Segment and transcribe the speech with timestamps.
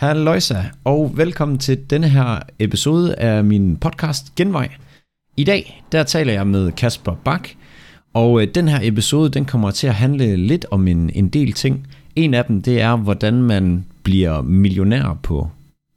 [0.00, 4.68] Halløjsa, og velkommen til denne her episode af min podcast Genvej.
[5.36, 7.48] I dag, der taler jeg med Kasper Bak,
[8.14, 11.52] og øh, den her episode, den kommer til at handle lidt om en, en del
[11.52, 11.86] ting.
[12.16, 15.48] En af dem, det er, hvordan man bliver millionær på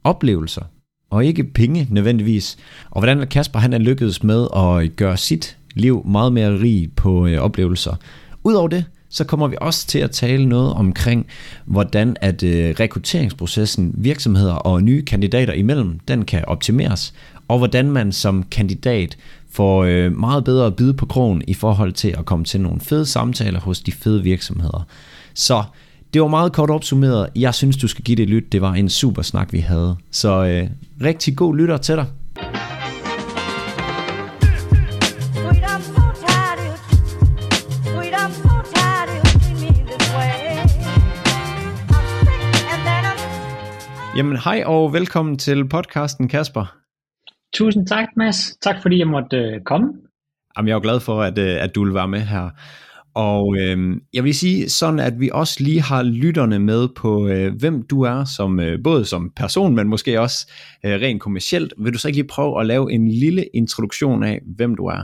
[0.04, 0.62] oplevelser,
[1.10, 2.56] og ikke penge nødvendigvis.
[2.90, 7.26] Og hvordan Kasper han er lykkedes med at gøre sit liv meget mere rig på
[7.26, 7.96] øh, oplevelser.
[8.42, 8.84] Udover det,
[9.14, 11.26] så kommer vi også til at tale noget omkring,
[11.64, 17.14] hvordan at øh, rekrutteringsprocessen, virksomheder og nye kandidater imellem, den kan optimeres,
[17.48, 19.16] og hvordan man som kandidat
[19.50, 22.80] får øh, meget bedre at byde på krogen i forhold til at komme til nogle
[22.80, 24.86] fede samtaler hos de fede virksomheder.
[25.34, 25.62] Så
[26.14, 27.28] det var meget kort opsummeret.
[27.36, 28.52] Jeg synes, du skal give det et lyt.
[28.52, 29.96] Det var en super snak, vi havde.
[30.10, 30.68] Så øh,
[31.02, 32.06] rigtig god lytter til dig.
[44.16, 46.76] Jamen hej og velkommen til podcasten Kasper.
[47.54, 48.56] Tusind tak, Mads.
[48.56, 49.86] Tak fordi jeg måtte øh, komme.
[50.56, 52.50] Jamen, jeg er jo glad for, at, øh, at du vil være med her.
[53.14, 57.52] Og øh, jeg vil sige sådan, at vi også lige har lytterne med på, øh,
[57.60, 60.52] hvem du er, som øh, både som person, men måske også
[60.84, 61.74] øh, rent kommercielt.
[61.78, 65.02] Vil du så ikke lige prøve at lave en lille introduktion af, hvem du er?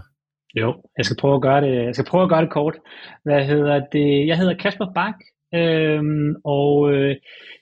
[0.55, 2.77] Jo, jeg skal prøve at gøre det, jeg skal prøve at gøre det kort.
[3.25, 4.27] Hvad hedder det?
[4.27, 5.15] Jeg hedder Kasper Bak,
[5.55, 7.17] øhm, og øh,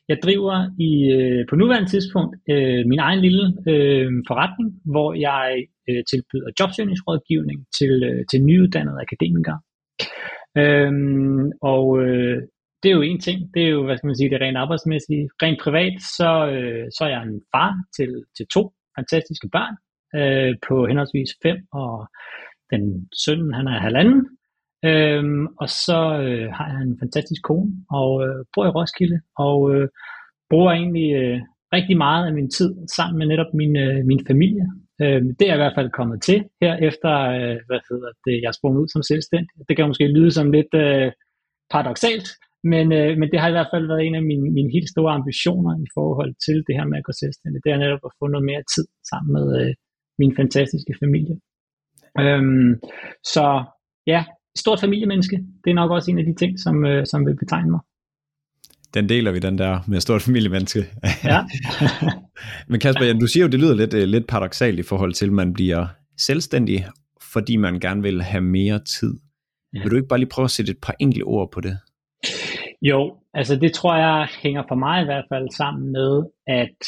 [0.09, 0.57] jeg driver
[0.89, 6.51] i, øh, på nuværende tidspunkt øh, min egen lille øh, forretning, hvor jeg øh, tilbyder
[6.61, 9.61] jobsøgningsrådgivning til, øh, til nyuddannede akademikere.
[10.57, 12.43] Øhm, og øh,
[12.83, 15.29] det er jo en ting, det er jo, hvad skal man sige, det rent arbejdsmæssige.
[15.43, 18.63] Rent privat, så, øh, så er jeg en far til, til to
[18.99, 19.75] fantastiske børn,
[20.19, 21.95] øh, på henholdsvis fem og
[22.73, 22.83] den
[23.25, 24.21] søn, han er halvanden.
[24.85, 29.75] Øhm, og så øh, har jeg en fantastisk kone, og øh, bor i Roskilde, og
[29.75, 29.89] øh,
[30.51, 31.41] bruger egentlig øh,
[31.77, 34.65] rigtig meget af min tid sammen med netop min, øh, min familie.
[35.03, 38.35] Øh, det er jeg i hvert fald kommet til her efter, øh, hvad hedder det,
[38.43, 39.55] jeg er sprunget ud som selvstændig.
[39.69, 41.13] Det kan måske lyde som lidt øh,
[41.73, 42.29] paradoxalt,
[42.73, 45.13] men, øh, men det har i hvert fald været en af mine, mine helt store
[45.19, 47.59] ambitioner i forhold til det her med at gå selvstændig.
[47.65, 49.73] Det er netop at få noget mere tid sammen med øh,
[50.21, 51.37] min fantastiske familie.
[52.25, 52.71] Øhm,
[53.35, 53.47] så
[54.07, 54.21] ja,
[54.59, 57.71] stort familiemenneske, det er nok også en af de ting, som, øh, som vil betegne
[57.71, 57.81] mig.
[58.95, 60.87] Den deler vi, den der med stort familiemenneske.
[61.25, 61.41] Ja.
[62.69, 65.33] Men Kasper, du siger jo, det lyder lidt, øh, lidt paradoxalt i forhold til, at
[65.33, 65.87] man bliver
[66.19, 66.87] selvstændig,
[67.33, 69.15] fordi man gerne vil have mere tid.
[69.75, 69.83] Ja.
[69.83, 71.79] Vil du ikke bare lige prøve at sætte et par enkelte ord på det?
[72.83, 76.79] Jo, altså det tror jeg hænger for mig i hvert fald sammen med, at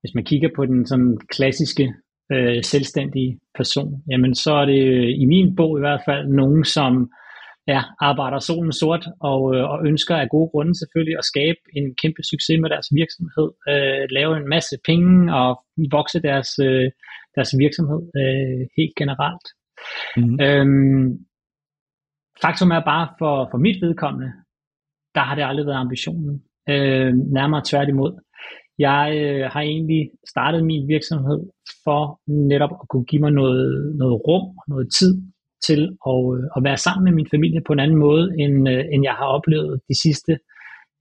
[0.00, 1.94] hvis man kigger på den sådan klassiske
[2.34, 6.64] øh, selvstændige person, jamen så er det øh, i min bog i hvert fald nogen,
[6.64, 7.10] som
[7.66, 11.94] ja, arbejder solen sort og, øh, og ønsker af gode grunde selvfølgelig at skabe en
[12.02, 15.50] kæmpe succes med deres virksomhed, øh, lave en masse penge og
[15.90, 16.90] vokse deres, øh,
[17.36, 19.46] deres virksomhed øh, helt generelt.
[20.16, 20.40] Mm-hmm.
[20.46, 21.18] Øhm,
[22.42, 24.30] faktum er bare for, for mit vedkommende,
[25.14, 26.42] der har det aldrig været ambitionen.
[26.68, 28.12] Øh, nærmere tværtimod.
[28.78, 31.40] Jeg øh, har egentlig startet min virksomhed
[31.84, 35.22] for netop at kunne give mig noget, noget rum, noget tid
[35.66, 38.84] til at, øh, at være sammen med min familie på en anden måde, end, øh,
[38.92, 40.38] end jeg har oplevet de sidste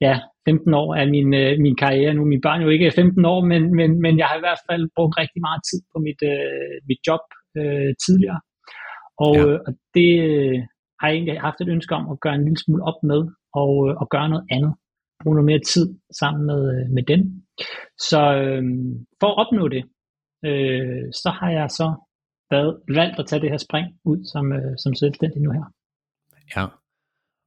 [0.01, 2.13] ja, 15 år af min, øh, min karriere.
[2.13, 4.61] Nu er mine børn jo ikke 15 år, men, men, men jeg har i hvert
[4.69, 7.23] fald brugt rigtig meget tid på mit, øh, mit job
[7.59, 8.39] øh, tidligere.
[9.25, 9.43] Og, Ja.
[9.67, 10.57] og det øh,
[10.99, 13.21] har jeg egentlig haft et ønske om at gøre en lille smule op med,
[13.61, 14.73] og, øh, og gøre noget andet.
[15.23, 15.85] Bruge noget mere tid
[16.19, 17.21] sammen med, øh, med dem.
[18.09, 18.63] Så øh,
[19.19, 19.83] for at opnå det,
[20.45, 21.87] øh, så har jeg så
[22.51, 25.65] været, valgt at tage det her spring ud som, øh, som selvstændig nu her.
[26.55, 26.65] Ja.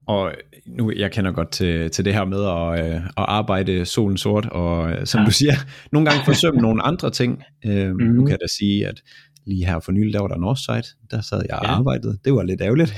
[0.06, 0.32] Og
[0.66, 4.46] nu, jeg kender godt til, til det her med at, øh, at arbejde solen sort,
[4.46, 5.24] og øh, som ja.
[5.26, 5.52] Du siger,
[5.92, 7.42] nogle gange forsømme nogle andre ting.
[7.66, 8.06] Øh, mm-hmm.
[8.06, 8.26] Nu Mhm.
[8.26, 9.02] kan jeg da sige, at
[9.46, 11.70] lige her for nylig, der var der Northside, der sad jeg og Ja.
[11.70, 12.18] arbejdede.
[12.24, 12.92] Det var lidt ærgerligt.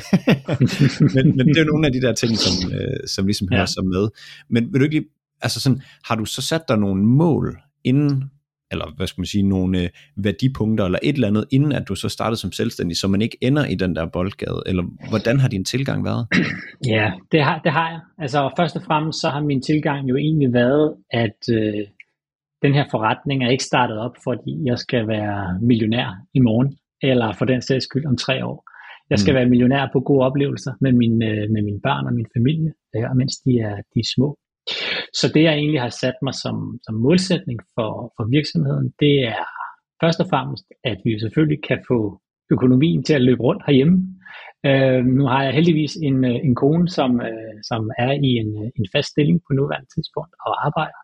[1.15, 3.61] men, men det er jo nogle af de der ting, som, øh, som ligesom hører
[3.61, 3.67] Ja.
[3.67, 4.09] sig med.
[4.49, 5.09] Men vil du ikke lige,
[5.43, 8.31] altså sådan, har du så sat dig nogle mål inden,
[8.71, 11.95] eller hvad skal man sige, nogle øh, værdipunkter, eller et eller andet, inden at du
[11.95, 15.49] så startede som selvstændig, så man ikke ender i den der boldgade, eller hvordan har
[15.49, 16.27] din tilgang været?
[16.95, 18.01] Ja, det har, det har jeg.
[18.19, 21.85] Altså først og fremmest så har min tilgang jo egentlig været, at øh,
[22.63, 27.33] den her forretning er ikke startet op, fordi jeg skal være millionær i morgen, eller
[27.39, 28.65] for den sags skyld om tre år.
[29.11, 29.37] Jeg skal Mm.
[29.37, 33.17] være millionær på gode oplevelser med, min, øh, med mine børn og min familie, øh,
[33.17, 34.29] mens de er, de er små.
[35.19, 39.45] Så det jeg egentlig har sat mig som, som målsætning for, for virksomheden, det er
[40.03, 42.21] først og fremmest, at vi selvfølgelig kan få
[42.55, 43.97] økonomien til at løbe rundt herhjemme.
[44.69, 48.51] Øh, nu har jeg heldigvis en, øh, en kone, som, øh, som er i en,
[48.63, 51.01] øh, en fast stilling på nuværende tidspunkt og arbejder.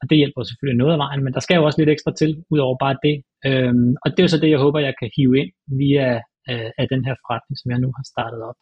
[0.00, 2.30] og det hjælper selvfølgelig noget af vejen, men der skal jo også lidt ekstra til,
[2.54, 3.16] udover bare det.
[3.48, 6.08] Øh, og det er jo så det, jeg håber, jeg kan hive ind via
[6.50, 8.58] øh, af den her forretning, som jeg nu har startet op.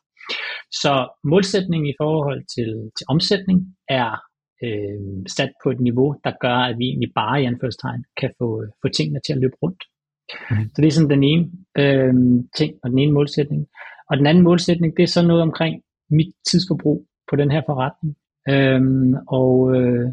[0.83, 0.93] Så
[1.33, 3.59] målsætningen i forhold til, til omsætning
[4.01, 4.11] er
[4.65, 8.65] øh, sat på et niveau, der gør, at vi egentlig bare i anførselstegn kan få,
[8.83, 9.83] få tingene til at løbe rundt.
[10.51, 10.71] Mm.
[10.75, 11.45] Så det er sådan den ene
[11.79, 12.15] øh,
[12.57, 13.67] ting, og den ene målsætning.
[14.11, 18.17] Og den anden målsætning, det er så noget omkring mit tidsforbrug på den her forretning.
[18.49, 20.07] Øhm, og øh,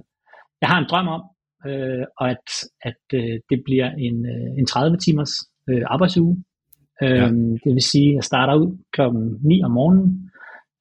[0.61, 1.23] jeg har en drøm om,
[1.67, 2.47] øh, at,
[2.81, 5.33] at øh, det bliver en, øh, en 30 timers
[5.69, 6.44] øh, arbejdsuge.
[7.03, 7.57] Øhm, ja.
[7.63, 10.31] Det vil sige, at jeg starter ud klokken 9 om morgenen,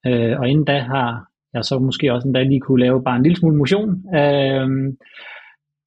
[0.05, 3.23] øh, og inden da har jeg så måske også endda lige kunne lave bare en
[3.23, 3.89] lille smule motion.
[4.15, 4.97] Øhm,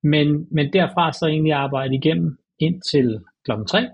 [0.02, 3.88] men, men derfra så egentlig arbejde igennem indtil klokken 3,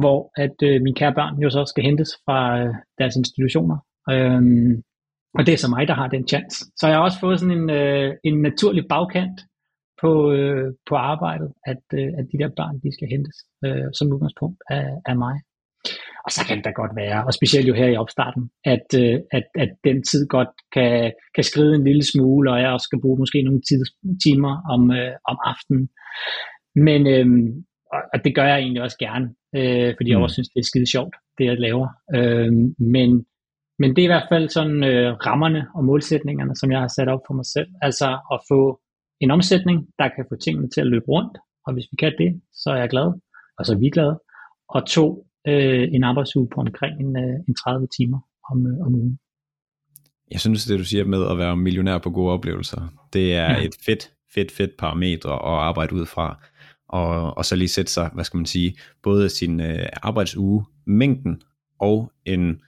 [0.00, 3.76] hvor at øh, mine kære børn jo så skal hentes fra øh, deres institutioner.
[4.10, 4.82] Øhm,
[5.38, 6.56] og det er så mig, der har den chance.
[6.76, 9.40] Så jeg har også fået sådan en, øh, en naturlig bagkant
[10.00, 14.12] på, øh, på arbejdet, at, øh, at de der børn, de skal hentes øh, som
[14.12, 15.36] udgangspunkt af, af mig.
[16.30, 19.16] Og så kan det da godt være, og specielt jo her i opstarten, at, øh,
[19.30, 23.00] at, at den tid godt kan, kan skride en lille smule, og jeg også skal
[23.00, 23.60] bruge måske nogle
[24.24, 25.88] timer om, øh, om aftenen.
[26.86, 27.26] Men øh,
[28.12, 30.22] og det gør jeg egentlig også gerne, øh, fordi jeg mm.
[30.22, 31.88] også synes, det er skide sjovt, det jeg laver.
[32.16, 32.52] Øh,
[32.94, 33.10] men,
[33.78, 37.08] men det er i hvert fald sådan øh, rammerne og målsætningerne, som jeg har sat
[37.08, 37.68] op for mig selv.
[37.82, 38.80] Altså at få
[39.20, 42.40] en omsætning, der kan få tingene til at løbe rundt, og hvis vi kan det,
[42.52, 43.08] så er jeg glad,
[43.58, 44.20] og så er vi glade.
[44.68, 48.20] Og to, øh, en arbejdsuge på omkring en, øh, en 30 timer
[48.50, 49.18] om, øh, om ugen.
[50.30, 53.64] Jeg synes, det du siger med at være millionær på gode oplevelser, det er ja.
[53.64, 56.42] et fedt, fedt, fedt parametre at arbejde ud fra
[56.88, 61.42] og, og så lige sætte sig, hvad skal man sige, både sin øh, arbejdsuge, mængden
[61.80, 62.60] og en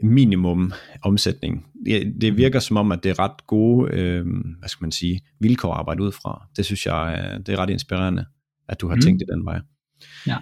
[0.00, 0.72] minimum
[1.02, 1.66] omsætning.
[1.86, 2.38] Det, det mhm.
[2.38, 4.26] virker som om, at det er ret gode, øh,
[4.58, 6.46] hvad skal man sige, vilkår at arbejde ud fra.
[6.56, 8.24] Det synes jeg, øh, det er ret inspirerende,
[8.68, 9.00] at du har mm.
[9.00, 9.60] tænkt det den vej.
[10.26, 10.36] Ja.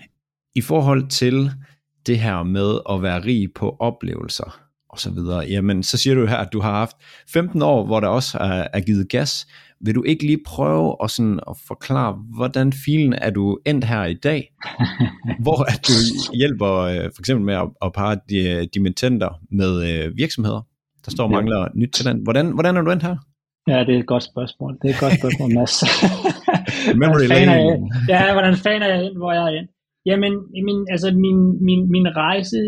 [0.55, 1.51] I forhold til
[2.07, 4.59] det her med at være rig på oplevelser
[4.89, 6.97] og så videre, jamen så siger du her, at du har haft
[7.33, 9.47] 15 år, hvor der også er, er givet gas,
[9.81, 14.05] vil du ikke lige prøve at, sådan, at forklare, hvordan filen er du endt her
[14.05, 14.53] i dag,
[15.45, 15.93] hvor at du
[16.35, 20.61] hjælper øh, for eksempel med at, at parre de, dimittenter med øh, virksomheder,
[21.05, 21.67] der står og mangler ja.
[21.75, 22.23] nyt talent.
[22.23, 23.17] Hvordan, hvordan er du endt her?
[23.69, 24.79] Ja, det er et godt spørgsmål.
[24.83, 25.85] Det er et godt spørgsmål, Mads.
[27.03, 27.53] Memory lane.
[28.09, 29.71] Ja, hvordan fanden er jeg endt, hvor jeg er endt?
[30.07, 30.33] Jamen,
[30.67, 32.61] min, altså min, min, min rejse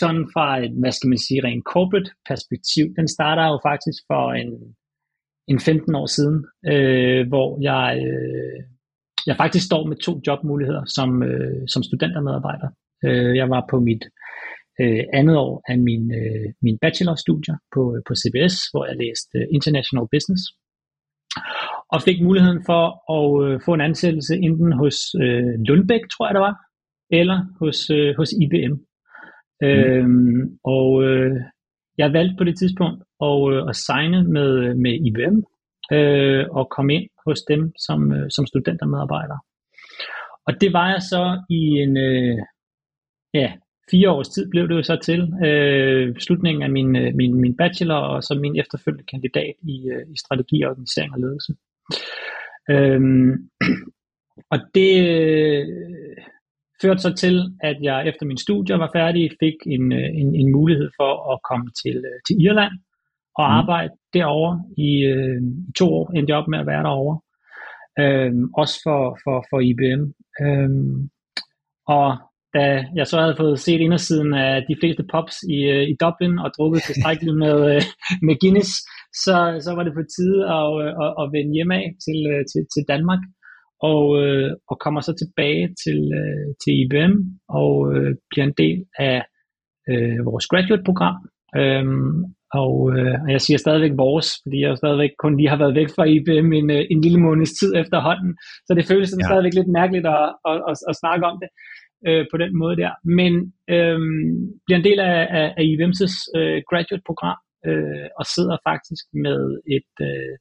[0.00, 4.24] sådan fra et, hvad skal man sige, rent corporate perspektiv, den starter jo faktisk for
[4.42, 4.52] en
[5.48, 6.38] en 15 år siden,
[6.72, 8.58] øh, hvor jeg, øh,
[9.26, 12.68] jeg faktisk står med to jobmuligheder som, øh, som studentermedarbejder.
[13.06, 14.04] Øh, jeg var på mit
[14.80, 19.38] øh, andet år af min, øh, min bachelorstudier på, øh, på CBS, hvor jeg læste
[19.38, 20.42] øh, International Business,
[21.94, 22.82] og fik muligheden for
[23.18, 26.56] at øh, få en ansættelse enten hos øh, Lundbæk, tror jeg det var,
[27.12, 28.72] eller hos, øh, hos IBM.
[28.72, 29.68] Mm.
[29.68, 31.36] Øhm, og øh,
[31.98, 35.36] jeg valgte på det tidspunkt at, øh, at signe med, med IBM
[35.96, 39.38] øh, og komme ind hos dem som, øh, som studentermedarbejder.
[40.46, 42.38] Og det var jeg så i en, øh,
[43.34, 43.52] ja,
[43.90, 47.56] fire års tid blev det jo så til øh, slutningen af min, øh, min, min
[47.56, 51.52] bachelor og så min efterfølgende kandidat i, øh, i strategi, organisering og ledelse.
[52.70, 53.32] Øhm,
[54.52, 54.92] og det,
[56.82, 60.52] førte så til, at jeg efter min studier var færdig, fik en, øh, en, en
[60.52, 62.74] mulighed for at komme til, øh, til Irland
[63.40, 63.56] og mm.
[63.60, 64.54] arbejde derovre
[64.88, 65.40] i, øh,
[65.78, 67.18] to år, endte jeg op med at være derovre.
[68.02, 70.02] Øhm, også for, for, for IBM.
[70.42, 71.10] Øhm,
[71.96, 72.08] og
[72.56, 72.64] da
[72.98, 76.50] jeg så havde fået set indersiden af de fleste pops i, øh, i Dublin og
[76.56, 77.58] drukket tilstrækkeligt med,
[78.26, 78.72] med Guinness,
[79.24, 80.66] så, så var det på tide at,
[81.04, 82.20] at, at vende hjem af til,
[82.50, 83.22] til, til Danmark
[83.90, 87.14] og, øh, og kommer så tilbage til, øh, til IBM
[87.48, 89.18] og øh, bliver en del af
[89.90, 91.16] øh, vores graduate-program.
[91.56, 92.16] Øhm,
[92.62, 95.90] og, øh, og jeg siger stadigvæk vores, fordi jeg stadigvæk kun lige har været væk
[95.96, 98.30] fra IBM en, øh, en lille måneds tid efterhånden,
[98.66, 99.28] så det føles sådan ja.
[99.28, 101.50] stadigvæk lidt mærkeligt at, at, at, at snakke om det
[102.08, 102.92] øh, på den måde der.
[103.18, 103.32] Men
[103.74, 103.98] øh,
[104.64, 106.00] bliver en del af, af, af IBM's
[106.38, 109.40] øh, graduate-program øh, og sidder faktisk med
[109.76, 110.34] et, øh,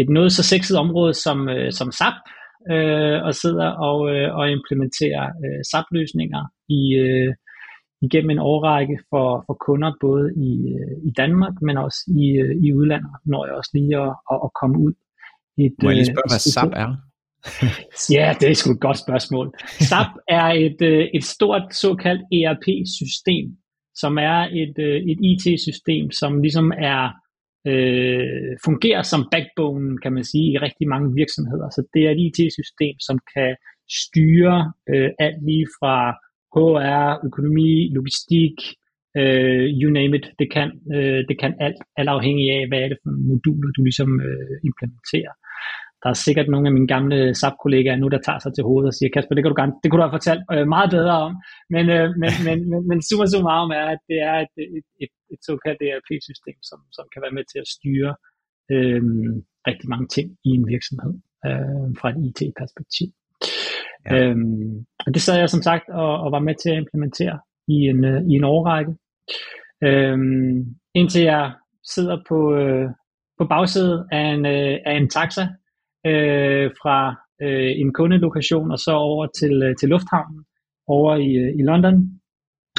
[0.00, 2.16] et noget så sexet område som, øh, som SAP,
[2.72, 7.34] øh, og sidder og, øh, og implementerer øh, SAP-løsninger i, øh,
[8.06, 12.52] igennem en årrække for, for kunder både i, øh, i Danmark, men også i, øh,
[12.64, 14.92] i udlandet, når jeg også lige at, at, at komme ud.
[15.58, 16.90] Et, Må jeg lige spørge, øh, hvad SAP er?
[18.16, 19.46] ja, det er sgu et godt spørgsmål.
[19.90, 23.46] SAP er et, øh, et stort såkaldt ERP-system,
[23.94, 27.02] som er et, øh, et IT-system, som ligesom er
[27.70, 31.68] øh, fungerer som backbone, kan man sige, i rigtig mange virksomheder.
[31.70, 33.56] Så det er et IT-system, som kan
[34.02, 35.96] styre øh, alt lige fra
[36.54, 38.56] HR, økonomi, logistik,
[39.20, 40.26] øh, you name it.
[40.40, 43.82] Det kan, øh, det kan alt, alt afhængig af, hvad er det for moduler, du
[43.82, 45.34] ligesom øh, implementerer.
[46.04, 48.94] Der er sikkert nogle af mine gamle SAP-kollegaer nu, der tager sig til hovedet og
[48.94, 51.32] siger, Kasper, det, kan du, det kunne du have fortalt øh, meget bedre om.
[51.74, 55.12] Men, øh, men, men, men, men summa summarum er, at det er et, et, et,
[55.32, 58.12] et såkaldt ERP-system, som, som kan være med til at styre
[58.74, 59.02] øh,
[59.68, 61.14] rigtig mange ting i en virksomhed
[61.46, 63.08] øh, fra et IT-perspektiv.
[64.06, 64.10] Ja.
[64.14, 64.74] Øhm,
[65.06, 67.36] og det sad jeg som sagt og, og var med til at implementere
[67.68, 68.92] i en, øh, i en årrække.
[69.88, 70.58] Øhm,
[70.94, 71.52] indtil jeg
[71.94, 72.88] sidder på, øh,
[73.38, 75.44] på bagsædet af en, øh, af en taxa
[76.06, 76.98] øh, fra
[77.42, 80.44] øh, en kundelokation og så over til, øh, til lufthavnen
[80.86, 81.96] over i, øh, i London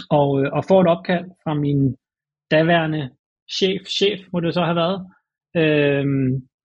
[0.10, 1.96] og, øh, og får et opkald fra min
[2.52, 3.10] daværende
[3.58, 5.00] chef, chef må det så have været,
[5.56, 6.06] øh,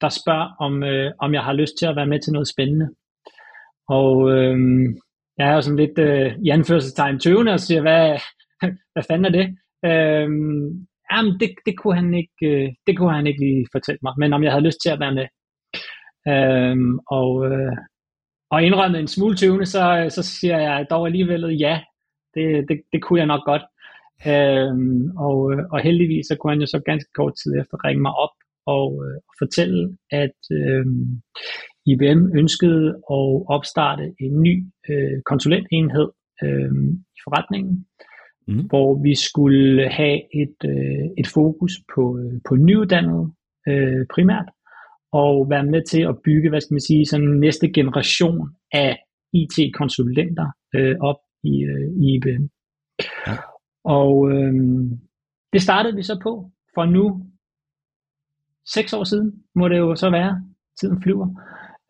[0.01, 2.89] der spørger, om, øh, om jeg har lyst til at være med til noget spændende.
[3.89, 4.57] Og øh,
[5.39, 8.19] jeg er jo sådan lidt øh, i anførselstegn tøvende og siger, hvad,
[8.93, 9.47] hvad fanden er det?
[9.89, 10.29] Øh,
[11.13, 14.33] jamen, det, det, kunne han ikke, øh, det kunne han ikke lige fortælle mig, men
[14.33, 15.27] om jeg havde lyst til at være med.
[16.29, 17.77] Øhm, og, øh,
[18.51, 21.81] og indrømmet en smule tøvende, så, så siger jeg dog alligevel ja,
[22.35, 23.63] det, det, det kunne jeg nok godt.
[24.27, 25.37] Øhm, og,
[25.73, 28.35] og heldigvis så kunne han jo så ganske kort tid efter ringe mig op
[28.67, 30.87] og, øh, og fortælle, at øh,
[31.87, 34.55] IBM ønskede at opstarte en ny
[34.91, 36.09] øh, konsulentenhed
[36.43, 36.73] øh,
[37.17, 37.87] i forretningen,
[38.49, 38.63] mm.
[38.71, 43.33] hvor vi skulle have et, øh, et fokus på, øh, på nyuddannede
[43.69, 44.49] øh, primært,
[45.13, 48.99] og være med til at bygge, hvad skal man sige, sådan næste generation af
[49.33, 52.45] IT-konsulenter øh, op i, øh, i IBM.
[53.27, 53.37] Ja.
[53.85, 54.55] Og øh,
[55.53, 57.27] det startede vi så på for nu
[58.67, 60.43] seks år siden, må det jo så være.
[60.81, 61.29] Tiden flyver.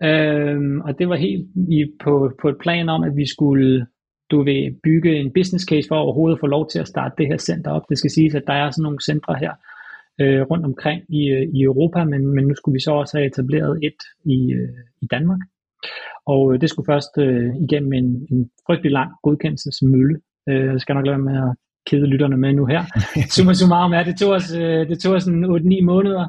[0.03, 3.87] Øh, og det var helt i, på, på et plan om, at vi skulle
[4.31, 7.27] du vil bygge en business case for overhovedet at få lov til at starte det
[7.27, 7.83] her center op.
[7.89, 9.53] Det skal siges, at der er sådan nogle centre her,
[10.21, 13.27] øh, rundt omkring i, øh, i Europa, men, men nu skulle vi så også have
[13.27, 15.41] etableret et i, øh, i Danmark.
[16.27, 20.17] Og øh, det skulle først øh, igennem en, en frygtelig lang godkendelsesmølle.
[20.49, 22.83] Øh, jeg skal nok lade med at kede lytterne med nu her.
[23.35, 26.25] Summa summarum er, det tog os, øh, det tog os 8-9 måneder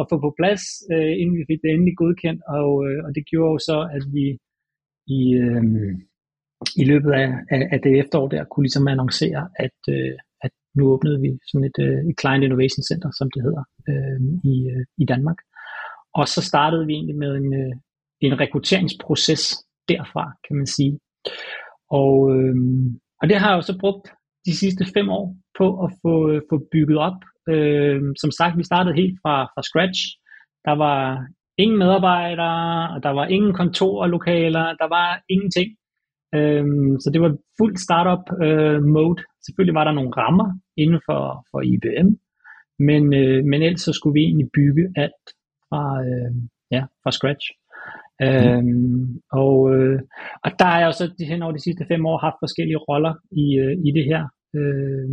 [0.00, 0.62] at få på plads,
[0.92, 4.04] øh, inden vi fik det endelig godkendt, og, øh, og det gjorde jo så, at
[4.16, 4.26] vi
[5.18, 5.62] i, øh,
[6.82, 10.14] i løbet af, af, af det efterår der kunne ligesom annoncere, at, øh,
[10.76, 14.20] nu åbnede vi sådan et, øh, et Client Innovation Center, som det hedder, øh,
[14.52, 15.38] i, øh, i Danmark.
[16.18, 17.74] Og så startede vi egentlig med en, øh,
[18.20, 19.42] en rekrutteringsproces
[19.88, 20.98] derfra, kan man sige.
[21.90, 22.54] Og, øh,
[23.20, 24.06] og det har jeg jo så brugt
[24.46, 27.18] de sidste fem år på at få, øh, få bygget op.
[27.48, 30.00] Øh, som sagt, vi startede helt fra, fra scratch.
[30.64, 31.26] Der var
[31.58, 35.68] ingen medarbejdere, og der var ingen kontorlokaler, der var ingenting.
[36.34, 39.22] Øhm, så det var fuld startup øh, mode.
[39.46, 42.10] Selvfølgelig var der nogle rammer inden for, for IBM,
[42.78, 45.26] men, øh, men ellers så skulle vi egentlig bygge alt
[45.68, 46.34] fra, øh,
[46.70, 47.46] ja, fra scratch.
[48.20, 48.26] Mm.
[48.26, 50.00] Øhm, og, øh,
[50.44, 53.14] og der har jeg jo så hen over de sidste fem år haft forskellige roller
[53.30, 54.22] i, øh, i det her
[54.58, 55.08] øh,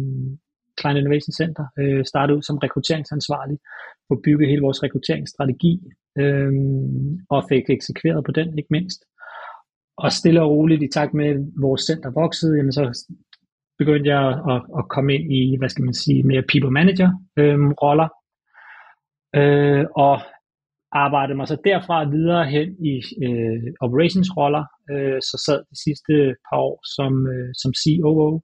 [0.80, 1.66] Client Innovation Center.
[1.80, 3.58] Øh, startede ud som rekrutteringsansvarlig
[4.08, 5.74] for at bygge hele vores rekrutteringsstrategi
[6.22, 6.52] øh,
[7.30, 9.02] og fik eksekveret på den ikke mindst.
[9.98, 13.14] Og stille og roligt, i takt med, at vores center voksede, jamen så
[13.78, 17.60] begyndte jeg at, at komme ind i, hvad skal man sige, mere people manager øh,
[17.84, 18.10] roller.
[19.36, 20.16] Øh, og
[20.92, 22.94] arbejdede mig så derfra videre hen i
[23.26, 26.14] øh, operations roller, øh, så sad de sidste
[26.48, 28.40] par år som, øh, som COO,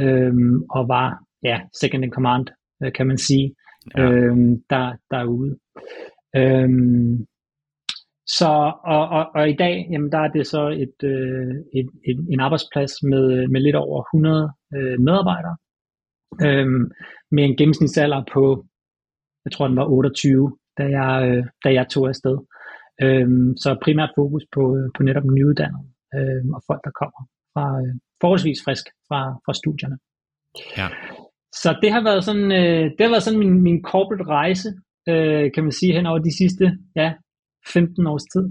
[0.00, 0.34] øh,
[0.70, 1.08] og var
[1.42, 2.46] ja, second in command,
[2.82, 3.54] øh, kan man sige,
[3.96, 4.02] ja.
[4.02, 4.36] øh,
[4.70, 5.58] der, derude.
[6.36, 6.68] Øh,
[8.38, 8.50] så,
[8.94, 12.40] og, og, og i dag, jamen der er det så et, øh, et, et, en
[12.40, 15.56] arbejdsplads med, med lidt over 100 øh, medarbejdere,
[16.46, 16.66] øh,
[17.30, 18.64] med en gennemsnitsalder på,
[19.44, 22.36] jeg tror den var 28, da jeg, øh, da jeg tog afsted.
[23.02, 23.28] Øh,
[23.62, 24.62] så primært fokus på,
[24.96, 27.20] på netop nyuddannede øh, og folk, der kommer
[27.54, 29.96] fra øh, forholdsvis frisk fra, fra studierne.
[30.78, 30.88] Ja.
[31.62, 34.68] Så det har været sådan, øh, det har været sådan min, min corporate rejse,
[35.08, 36.64] øh, kan man sige, hen over de sidste
[36.96, 37.08] ja,
[37.66, 38.50] 15 års tid.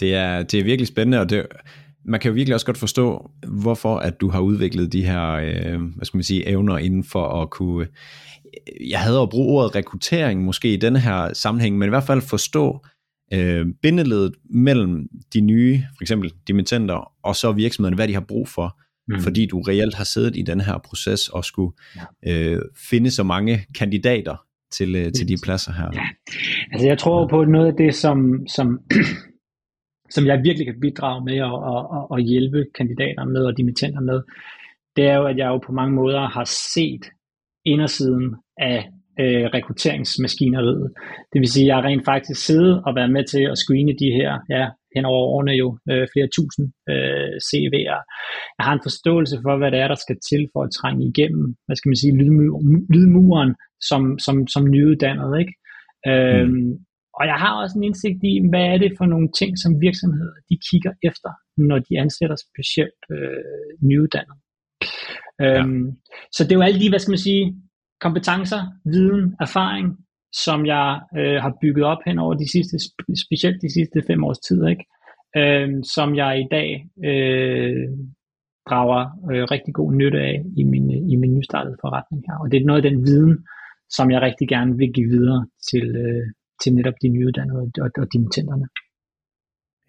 [0.00, 1.46] Det er, det er virkelig spændende, og det,
[2.04, 5.80] man kan jo virkelig også godt forstå, hvorfor at du har udviklet de her, øh,
[5.82, 7.86] hvad skal man sige, evner inden for at kunne,
[8.90, 12.20] jeg havde at bruge ordet rekruttering måske i denne her sammenhæng, men i hvert fald
[12.20, 12.86] forstå
[13.32, 18.48] øh, bindeledet mellem de nye, for eksempel dimittenter, og så virksomhederne, hvad de har brug
[18.48, 19.20] for, mm.
[19.20, 21.72] fordi du reelt har siddet i den her proces og skulle
[22.26, 22.60] øh,
[22.90, 25.88] finde så mange kandidater til, øh, til de pladser her.
[25.94, 26.06] Ja.
[26.72, 28.80] Altså jeg tror på noget af det, som, som,
[30.14, 34.22] som jeg virkelig kan bidrage med og, og, og, hjælpe kandidater med og dimittenter med,
[34.96, 37.04] det er jo, at jeg jo på mange måder har set
[37.64, 38.88] indersiden af
[39.20, 40.92] øh, rekrutteringsmaskineriet.
[41.32, 43.92] Det vil sige, at jeg har rent faktisk siddet og været med til at screene
[43.92, 44.64] de her, ja,
[44.96, 48.00] hen over årene jo, øh, flere tusind øh, CV'er.
[48.56, 51.44] Jeg har en forståelse for, hvad det er, der skal til for at trænge igennem,
[51.66, 53.52] hvad skal man sige, lydmu- lydmuren
[53.88, 55.54] som, som, som nyuddannet, ikke?
[56.10, 56.72] Øhm, mm.
[57.18, 60.36] Og jeg har også en indsigt i, hvad er det for nogle ting, som virksomheder
[60.50, 61.30] de kigger efter,
[61.68, 64.36] når de ansætter specielt øh, nyuddannet.
[65.44, 65.92] Øhm, ja.
[66.34, 67.44] Så det er jo alle de, hvad skal man sige,
[68.00, 68.62] kompetencer,
[68.92, 69.86] viden, erfaring,
[70.44, 72.76] som jeg øh, har bygget op hen over de sidste,
[73.26, 74.84] specielt de sidste fem års tid, ikke?
[75.36, 76.68] Øh, som jeg i dag
[77.10, 77.88] øh,
[78.70, 82.36] drager øh, rigtig god nytte af i min, i min nystartede forretning her.
[82.42, 83.46] Og det er noget af den viden,
[83.90, 86.26] som jeg rigtig gerne vil give videre til, øh,
[86.62, 88.66] til netop de nyuddannede og, og dimittenterne.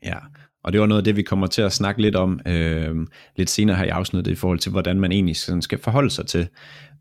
[0.06, 0.20] Ja,
[0.64, 2.96] og det var noget af det, vi kommer til at snakke lidt om øh,
[3.36, 6.48] lidt senere her i afsnittet i forhold til, hvordan man egentlig skal forholde sig til,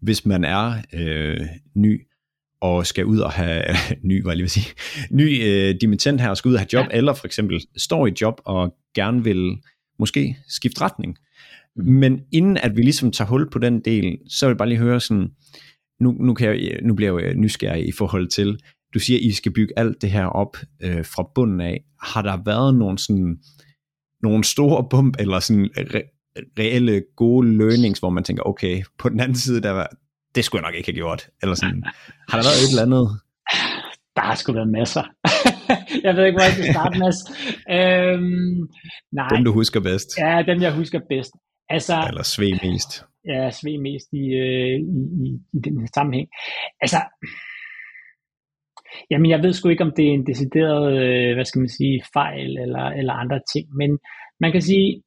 [0.01, 1.41] hvis man er øh,
[1.75, 2.07] ny
[2.61, 3.65] og skal ud og have
[4.11, 4.75] ny, hvad jeg lige vil sige,
[5.11, 6.97] ny øh, dimittent her og skal ud og have job, ja.
[6.97, 9.57] eller for eksempel står i job og gerne vil
[9.99, 11.17] måske skifte retning.
[11.77, 11.85] Mm.
[11.85, 14.79] Men inden at vi ligesom tager hul på den del, så vil jeg bare lige
[14.79, 15.31] høre sådan,
[16.01, 18.59] nu, nu, kan jeg, nu bliver jeg nysgerrig i forhold til,
[18.95, 21.85] du siger, I skal bygge alt det her op øh, fra bunden af.
[22.03, 23.39] Har der været nogle, sådan,
[24.23, 29.21] nogle store bump, eller sådan re- reelle gode learnings, hvor man tænker, okay, på den
[29.21, 29.91] anden side, der var,
[30.37, 31.23] det skulle jeg nok ikke have gjort.
[31.43, 31.83] Eller sådan,
[32.31, 33.07] har der været et eller andet?
[34.17, 35.05] Der har sgu været masser.
[36.07, 37.19] jeg ved ikke, hvor jeg skal starte, Mads.
[37.77, 38.59] Øhm,
[39.19, 39.29] nej.
[39.33, 40.09] Dem, du husker bedst.
[40.19, 41.33] Ja, dem, jeg husker bedst.
[41.69, 42.91] Altså, Eller sved mest.
[43.33, 46.29] Ja, sved mest i, øh, i, i, i den her sammenhæng.
[46.81, 47.01] Altså,
[49.11, 52.03] Jamen, jeg ved sgu ikke, om det er en decideret, øh, hvad skal man sige,
[52.13, 53.99] fejl eller, eller andre ting, men
[54.41, 55.03] man kan sige,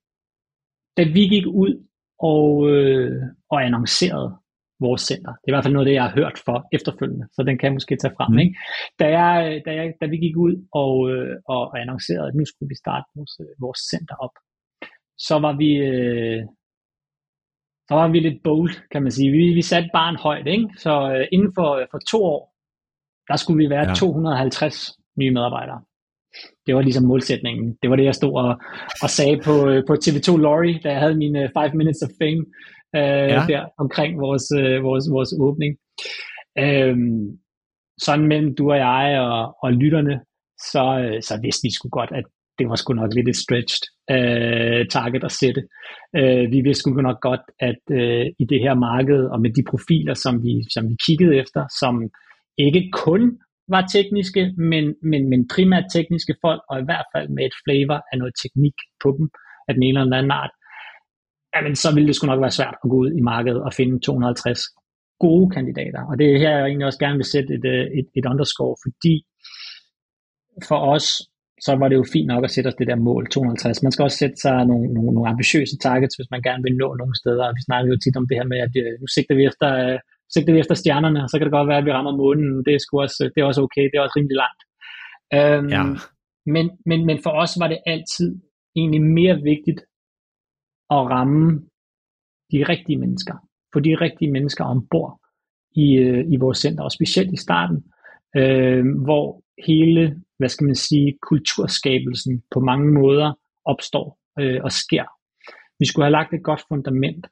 [0.97, 1.73] da vi gik ud
[2.19, 4.37] og, øh, og annoncerede
[4.85, 7.39] vores center, det er i hvert fald noget det, jeg har hørt for efterfølgende, så
[7.47, 8.31] den kan jeg måske tage frem.
[8.31, 8.39] Mm.
[8.43, 8.55] Ikke?
[8.99, 12.69] Da, jeg, da, jeg, da vi gik ud og, øh, og annoncerede, at nu skulle
[12.73, 14.35] vi starte vores, øh, vores center op,
[15.27, 16.41] så var vi, øh,
[17.87, 19.31] så var vi lidt bold, kan man sige.
[19.31, 20.67] Vi, vi satte bare en højt, ikke?
[20.83, 22.41] så øh, inden for, for to år,
[23.29, 23.93] der skulle vi være ja.
[23.93, 25.81] 250 nye medarbejdere.
[26.65, 27.65] Det var ligesom målsætningen.
[27.81, 28.51] Det var det, jeg stod og,
[29.03, 29.55] og sagde på,
[29.87, 32.41] på TV2 Lorry, da jeg havde mine 5 uh, Minutes of Fame
[32.97, 33.45] uh, ja.
[33.51, 35.71] der omkring vores, uh, vores, vores åbning.
[36.65, 37.39] Um,
[38.05, 40.15] sådan mellem du og jeg og, og lytterne,
[40.71, 40.83] så,
[41.27, 42.23] så vidste vi sgu godt, at
[42.59, 45.61] det var sgu nok lidt et stretched uh, target at sætte.
[46.19, 49.63] Uh, vi vidste sgu nok godt, at uh, i det her marked, og med de
[49.71, 51.93] profiler, som vi, som vi kiggede efter, som
[52.57, 53.23] ikke kun
[53.75, 57.99] var tekniske, men, men, men primært tekniske folk, og i hvert fald med et flavor
[58.11, 59.25] af noget teknik på dem,
[59.67, 60.53] af den ene eller den anden art,
[61.55, 63.99] jamen så ville det sgu nok være svært at gå ud i markedet og finde
[63.99, 64.59] 250
[65.19, 66.01] gode kandidater.
[66.09, 68.75] Og det er her, jeg egentlig også gerne vil sætte et, øh, et, et underscore,
[68.85, 69.15] fordi
[70.69, 71.07] for os,
[71.65, 73.83] så var det jo fint nok at sætte os det der mål, 250.
[73.83, 76.87] Man skal også sætte sig nogle, nogle, nogle ambitiøse targets, hvis man gerne vil nå
[77.01, 77.55] nogle steder.
[77.57, 79.69] Vi snakker jo tit om det her med, at øh, nu sigter vi efter
[80.33, 82.65] sigter vi efter stjernerne, så kan det godt være, at vi rammer månen.
[82.65, 84.61] Det er, sgu også, det er også okay, det er også rimelig langt.
[85.37, 85.83] Øhm, ja.
[86.55, 88.29] men, men, men for os var det altid
[88.79, 89.79] egentlig mere vigtigt
[90.91, 91.61] at ramme
[92.51, 93.35] de rigtige mennesker.
[93.73, 95.19] Få de rigtige mennesker ombord
[95.71, 97.83] i, øh, i vores center, og specielt i starten,
[98.35, 103.33] øh, hvor hele, hvad skal man sige, kulturskabelsen på mange måder
[103.65, 105.05] opstår øh, og sker.
[105.79, 107.27] Vi skulle have lagt et godt fundament,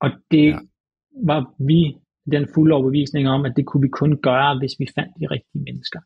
[0.00, 0.58] og det ja.
[1.24, 1.96] var vi
[2.32, 5.62] den fulde overbevisning om, at det kunne vi kun gøre, hvis vi fandt de rigtige
[5.62, 6.00] mennesker.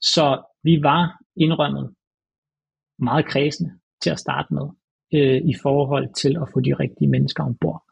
[0.00, 1.94] Så vi var indrømmet
[2.98, 3.72] meget kredsende
[4.02, 4.66] til at starte med,
[5.14, 7.82] øh, i forhold til at få de rigtige mennesker ombord.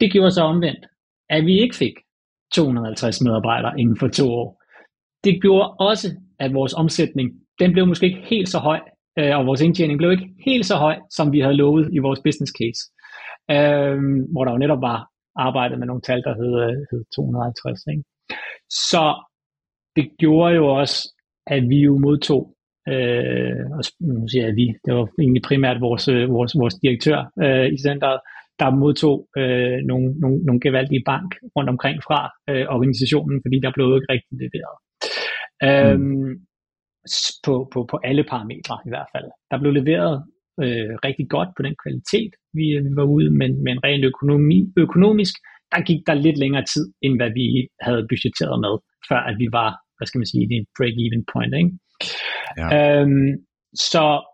[0.00, 0.86] Det gjorde så omvendt,
[1.30, 1.94] at vi ikke fik
[2.54, 4.62] 250 medarbejdere inden for to år.
[5.24, 8.80] Det gjorde også, at vores omsætning, den blev måske ikke helt så høj,
[9.18, 12.20] øh, og vores indtjening blev ikke helt så høj, som vi havde lovet i vores
[12.26, 12.80] business case.
[13.54, 13.98] Øh,
[14.32, 16.52] hvor der jo netop var arbejdet med nogle tal, der hed,
[16.90, 17.86] hed 250.
[17.86, 18.04] Ikke?
[18.90, 19.04] Så
[19.96, 20.98] det gjorde jo også,
[21.46, 22.56] at vi jo modtog,
[22.88, 27.18] øh, og nu siger jeg vi, det var egentlig primært vores, øh, vores, vores direktør
[27.44, 28.20] øh, i centret,
[28.60, 33.72] der modtog øh, nogle, nogle, nogle gevaldige bank rundt omkring fra øh, organisationen, fordi der
[33.74, 34.76] blev ikke rigtig leveret.
[35.62, 35.68] Mm.
[35.68, 36.32] Øhm,
[37.46, 39.28] på, på, på alle parametre i hvert fald.
[39.50, 40.14] Der blev leveret
[40.64, 45.34] øh, rigtig godt på den kvalitet, vi, vi var ude, men, men rent økonomi, økonomisk,
[45.72, 47.46] der gik der lidt længere tid, end hvad vi
[47.86, 48.74] havde budgetteret med
[49.08, 51.54] før at vi var, hvad skal man sige, det break-even point.
[51.60, 51.70] Ikke?
[52.58, 53.00] Ja.
[53.00, 53.32] Øhm,
[53.74, 54.24] så,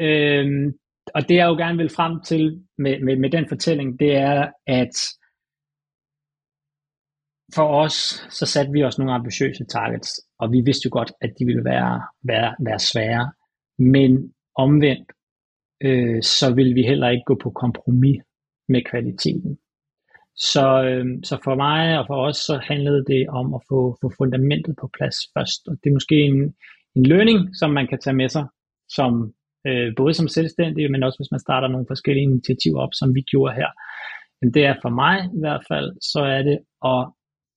[0.00, 0.72] øhm,
[1.14, 4.50] og det jeg jo gerne vil frem til med, med, med den fortælling, det er,
[4.66, 4.94] at
[7.54, 11.30] for os, så satte vi os nogle ambitiøse targets, og vi vidste jo godt, at
[11.38, 13.32] de ville være, være, være svære.
[13.78, 15.12] Men omvendt,
[15.84, 18.22] øh, så ville vi heller ikke gå på kompromis
[18.68, 19.58] med kvaliteten.
[20.36, 24.12] Så, øh, så for mig og for os, så handlede det om at få, få
[24.18, 25.60] fundamentet på plads først.
[25.68, 26.54] Og det er måske en,
[26.96, 28.46] en learning, som man kan tage med sig,
[28.88, 29.34] som
[29.66, 33.20] øh, både som selvstændig, men også hvis man starter nogle forskellige initiativer op, som vi
[33.20, 33.70] gjorde her.
[34.40, 36.58] Men det er for mig i hvert fald, så er det
[36.92, 37.02] at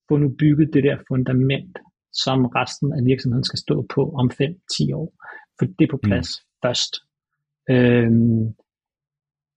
[0.08, 1.78] få nu bygget det der fundament,
[2.12, 5.08] som resten af virksomheden skal stå på om 5-10 år.
[5.58, 6.68] For det er på plads mm.
[6.68, 6.92] først.
[7.70, 8.44] Øhm,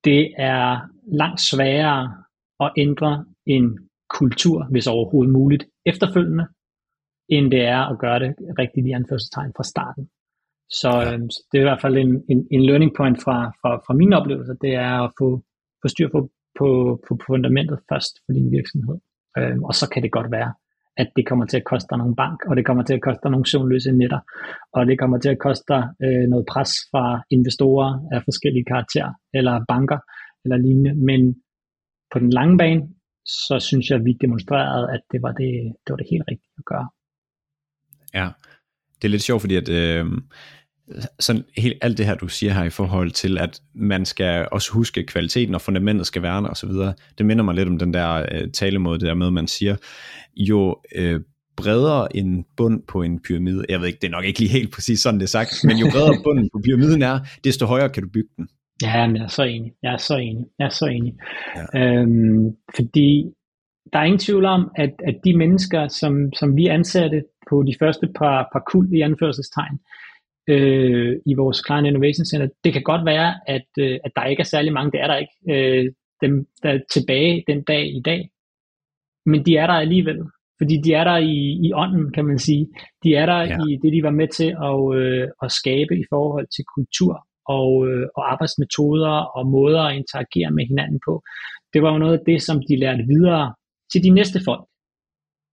[0.04, 0.80] det er
[1.22, 2.02] langt sværere
[2.60, 6.48] at ændre en kultur, hvis overhovedet muligt, efterfølgende,
[7.30, 10.10] end det er at gøre det rigtigt i anførselstegn fra starten.
[10.80, 11.13] Så Ja.
[11.13, 13.94] øhm, så det er i hvert fald en, en, en learning point fra, fra, fra
[13.94, 15.44] mine oplevelser, det er at få,
[15.82, 16.20] få styr på,
[16.60, 16.68] på,
[17.08, 18.98] på fundamentet først for din virksomhed.
[19.38, 20.54] Øhm, og så kan det godt være,
[20.98, 23.20] at det kommer til at koste dig nogle bank, og det kommer til at koste
[23.24, 24.20] dig nogle søvnløse netter,
[24.74, 29.12] og det kommer til at koste dig øh, noget pres fra investorer af forskellige karakterer,
[29.34, 30.00] eller banker,
[30.44, 30.94] eller lignende.
[31.10, 31.22] Men
[32.12, 32.82] på den lange bane,
[33.26, 35.52] så synes jeg, at vi demonstrerede, at det var det,
[35.84, 36.89] det, var det helt rigtige at gøre.
[38.13, 38.30] Ja,
[39.02, 40.06] det er lidt sjovt, fordi at øh,
[41.19, 44.72] sådan helt alt det her, du siger her i forhold til, at man skal også
[44.72, 46.69] huske kvaliteten, og fundamentet skal være der osv.,
[47.17, 49.76] det minder mig lidt om den der øh, talemåde, det der med, at man siger,
[50.36, 51.22] jo øh,
[51.58, 54.74] bredere en bund på en pyramide, jeg ved ikke, det er nok ikke lige helt
[54.74, 58.04] præcis sådan, det er sagt, men jo bredere bunden på pyramiden er, desto højere kan
[58.04, 58.48] du bygge den.
[58.84, 59.72] Ja, men jeg er så enig.
[59.84, 60.45] Jeg er så enig.
[60.60, 61.13] Jeg er så enig.
[61.56, 61.80] Ja.
[61.80, 63.26] Øhm, fordi
[63.93, 67.75] der er ingen tvivl om, at, at de mennesker, som, som vi ansatte på de
[67.79, 69.79] første par, par kul i anførselstegn
[70.49, 74.39] øh, i vores Client Innovation Center, det kan godt være, at, øh, at der ikke
[74.41, 78.01] er særlig mange, det er der ikke, øh, dem der er tilbage den dag i
[78.05, 78.29] dag.
[79.25, 80.19] Men de er der alligevel.
[80.62, 82.67] Fordi de er der i, i ånden, kan man sige.
[83.03, 83.57] De er der Ja.
[83.67, 87.88] i det, de var med til at, øh, at skabe i forhold til kultur og,
[87.88, 91.23] øh, og arbejdsmetoder og måder at interagere med hinanden på.
[91.73, 93.53] Det var jo noget af det, som de lærte videre
[93.91, 94.65] til de næste folk,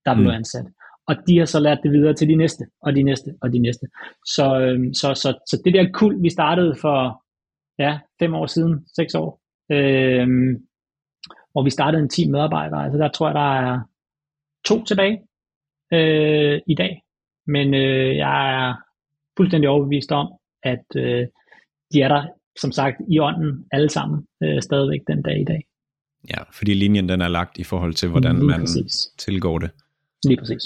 [0.04, 0.38] der blev Mm.
[0.40, 0.66] ansat.
[1.06, 3.58] Og de har så lært det videre til de næste, og de næste, og de
[3.58, 3.86] næste.
[4.26, 7.22] Så, øhm, så, så, så det der kul, vi startede for
[7.78, 9.40] ja, fem år siden, seks år,
[9.72, 10.66] øhm,
[11.52, 13.80] hvor vi startede en 10 medarbejdere, altså der tror jeg, der er
[14.64, 15.20] to tilbage
[15.92, 17.02] øh, i dag.
[17.46, 18.74] Men øh, jeg er
[19.36, 21.26] fuldstændig overbevist om, at øh,
[21.92, 22.26] de er der,
[22.58, 25.66] som sagt, i ånden alle sammen øh, stadigvæk den dag i dag.
[26.30, 28.94] Ja, fordi linjen den er lagt i forhold til, hvordan Lige man præcis.
[29.18, 29.70] tilgår det.
[30.24, 30.62] Lige præcis.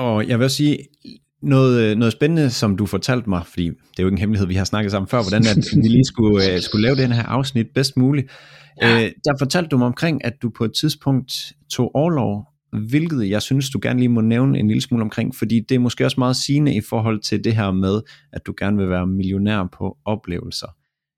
[0.00, 0.78] Og jeg vil også sige,
[1.42, 4.54] noget, noget spændende, som du fortalte mig, fordi det er jo ikke en hemmelighed, vi
[4.54, 7.66] har snakket sammen før, hvordan at vi lige skulle, øh, skulle lave den her afsnit
[7.74, 8.30] bedst muligt.
[8.82, 9.04] Ja.
[9.04, 12.46] Øh, der fortalte du mig omkring, at du på et tidspunkt tog overlov,
[12.90, 15.78] hvilket jeg synes, du gerne lige må nævne en lille smule omkring, fordi det er
[15.78, 18.00] måske også meget sigende i forhold til det her med,
[18.32, 20.66] at du gerne vil være millionær på oplevelser.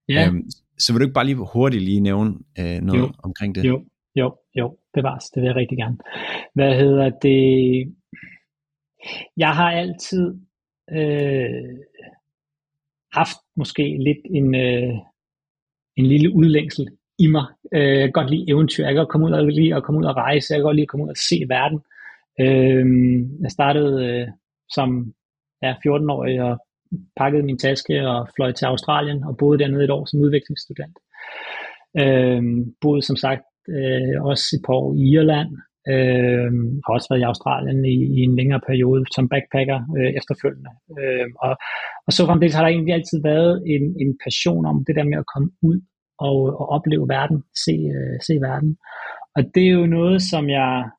[0.09, 0.43] Ja, Øhm,
[0.79, 3.13] så vil du ikke bare lige hurtigt lige nævne øh, noget Jo.
[3.19, 3.65] omkring det?
[3.65, 3.83] jo,
[4.17, 5.97] jo, jo, bevares, det vil jeg rigtig gerne.
[6.55, 7.95] Hvad hedder det?
[9.37, 10.35] Jeg har altid
[10.91, 11.79] øh,
[13.13, 14.95] haft måske lidt en, øh,
[15.97, 16.89] en lille udlængsel
[17.19, 17.47] i mig.
[17.75, 20.01] Øh, jeg kan godt lide eventyr, jeg kan godt komme ud og, lide at komme
[20.01, 21.81] ud og rejse, jeg kan godt lide at komme ud og se verden.
[22.41, 22.85] Øh,
[23.43, 24.29] jeg startede øh,
[24.75, 25.15] som
[25.63, 26.59] ja, 14-årig og
[27.17, 30.99] pakkede min taske og fløj til Australien og boede dernede et år som udviklingsstudent.
[32.01, 32.43] Øh,
[32.81, 35.51] boede som sagt øh, også et par år i Irland,
[35.93, 36.51] øh,
[36.85, 40.73] har også været i Australien i, i en længere periode som backpacker øh, efterfølgende.
[41.01, 41.53] Øh, og,
[42.07, 45.19] og så fremdeles har der egentlig altid været en, en passion om det der med
[45.19, 45.79] at komme ud
[46.19, 48.77] og, og opleve verden, se, øh, se verden.
[49.37, 50.91] Og det er jo noget, som jeg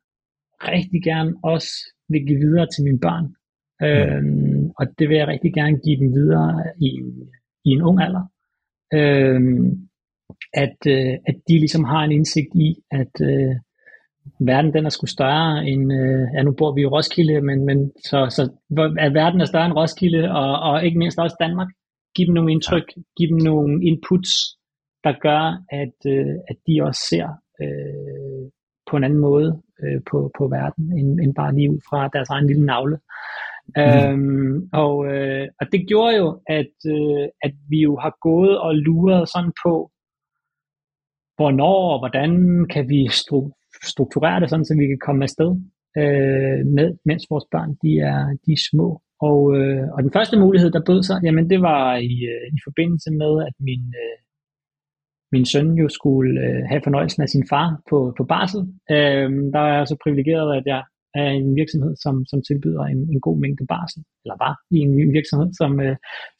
[0.74, 1.72] rigtig gerne også
[2.10, 3.26] vil give videre til mine børn.
[3.86, 4.24] Øh,
[4.80, 6.50] og det vil jeg rigtig gerne give dem videre
[6.88, 6.89] i,
[7.67, 8.26] i en ung alder.
[9.00, 9.41] Øh,
[10.54, 13.56] at, øh, at de ligesom har en indsigt i, at øh,
[14.40, 17.92] verden den er sgu større end, øh, ja nu bor vi i Roskilde, men, men
[18.10, 18.44] så, så
[19.00, 21.68] at verden er større end Roskilde, og, og ikke mindst også Danmark.
[22.16, 24.32] Giv dem nogle indtryk, giv dem nogle inputs,
[25.04, 25.44] der gør,
[25.82, 27.28] at, øh, at de også ser
[27.62, 28.52] øh,
[28.90, 32.30] på en anden måde øh, på, på verden, end, end bare lige ud fra deres
[32.30, 32.98] egen lille navle.
[33.68, 33.82] Mm.
[33.82, 38.76] Øhm, og, øh, og det gjorde jo, at, øh, at vi jo har gået og
[38.76, 39.92] luret sådan på,
[41.36, 42.32] hvornår og hvordan
[42.74, 45.52] kan vi stru- strukturere det sådan, så vi kan komme afsted.
[45.98, 49.02] øh, med, mens vores børn de er, de er små.
[49.30, 52.60] Og, øh, og den første mulighed, der bød sig, jamen det var i, øh, i
[52.67, 54.17] forbindelse med, at min, øh,
[55.32, 58.62] min søn jo skulle øh, have fornøjelsen af sin far på, på barsel.
[58.96, 60.84] Øh, der er jeg så privilegeret, at jeg
[61.15, 65.13] er en virksomhed, som, som tilbyder en, en god mængde barsel, eller var i en
[65.17, 65.96] virksomhed, som, øh,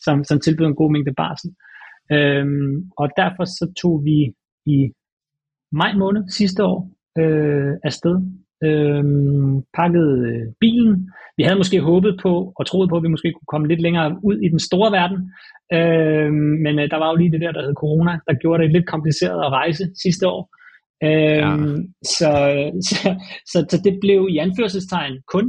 [0.06, 1.49] som, som tilbyder en god mængde barsel.
[2.15, 2.45] Øh,
[2.97, 4.17] og derfor så tog vi
[4.65, 4.91] i
[5.71, 6.79] maj måned sidste år
[7.21, 8.15] øh, afsted,
[8.67, 9.04] øh,
[9.78, 11.10] pakkede øh, bilen.
[11.38, 14.17] Vi havde måske håbet på og troet på, at vi måske kunne komme lidt længere
[14.23, 15.19] ud i den store verden,
[15.78, 16.32] øh,
[16.65, 18.88] men øh, der var jo lige det der, der hed corona, der gjorde det lidt
[18.88, 20.43] kompliceret at rejse sidste år.
[21.08, 21.52] Øh, ja.
[22.17, 22.32] så,
[22.89, 22.97] så,
[23.52, 25.45] så, så det blev i anførselstegn kun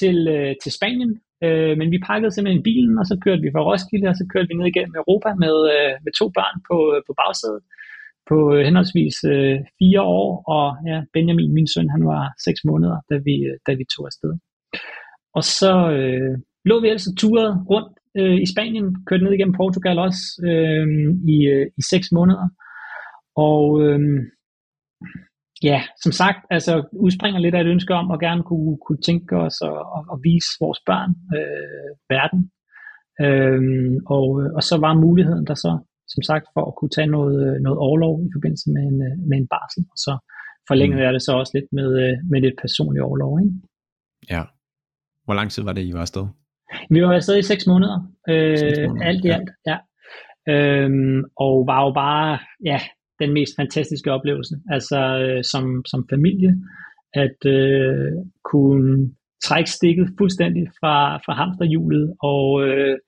[0.00, 1.12] til, øh, til Spanien,
[1.44, 4.48] øh, men vi pakkede simpelthen bilen, og så kørte vi fra Roskilde, og så kørte
[4.50, 7.62] vi ned igennem Europa med, øh, med to børn på, på bagsædet
[8.28, 12.98] på øh, henholdsvis øh, fire år, og ja, Benjamin, min søn, han var seks måneder,
[13.10, 14.32] da vi, øh, da vi tog afsted.
[15.34, 19.98] Og så øh, lå vi altså turet rundt øh, i Spanien, kørte ned igennem Portugal
[19.98, 20.86] også øh,
[21.34, 22.48] i, øh, i seks måneder.
[23.36, 24.00] Og øh,
[25.62, 29.36] ja, som sagt, altså udspringer lidt af et ønske om at gerne kunne, kunne tænke
[29.36, 32.50] os at, at, at vise vores børn øh, verden.
[33.24, 33.62] Øh,
[34.06, 35.72] og, og så var muligheden der så
[36.12, 39.16] som sagt, for at kunne tage noget, øh, noget overlov i forbindelse med en, øh,
[39.28, 40.12] med en barsel, og så
[40.68, 41.04] forlængede mm.
[41.04, 43.32] jeg det så også lidt med, øh, med lidt personlig overlov.
[43.40, 43.52] Ikke?
[44.34, 44.42] Ja.
[45.24, 46.26] Hvor lang tid var det, I var afsted?
[46.90, 49.06] Vi var afsted i seks måneder, øh, 6 måneder.
[49.06, 49.78] alt i alt, ja.
[50.48, 52.78] Øhm, og var jo bare, ja,
[53.20, 56.52] den mest fantastiske oplevelse, altså øh, som, som familie,
[57.12, 58.12] at øh,
[58.44, 59.10] kunne
[59.44, 62.98] trække stikket fuldstændig fra, fra hamsterhjulet og øh,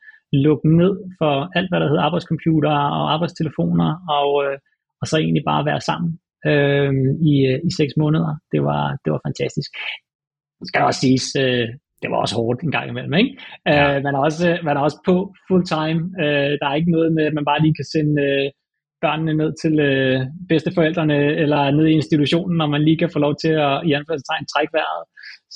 [0.47, 4.57] lukke ned for alt, hvad der hedder arbejdscomputer og arbejdstelefoner, og, øh,
[5.01, 6.11] og så egentlig bare være sammen
[6.51, 6.93] øh,
[7.31, 8.33] i, øh, i seks måneder.
[8.53, 9.71] Det var, det var fantastisk.
[10.59, 11.69] Det skal også siges, øh,
[12.03, 13.33] det var også hårdt en gang imellem, ikke?
[13.67, 13.97] Ja.
[13.97, 15.17] Øh, man, er også, man er også på
[15.49, 16.01] full time.
[16.23, 18.47] Øh, der er ikke noget med, at man bare lige kan sende øh,
[19.05, 23.35] børnene ned til øh, bedsteforældrene eller ned i institutionen, når man lige kan få lov
[23.43, 25.05] til at i anførselstegn trække vejret.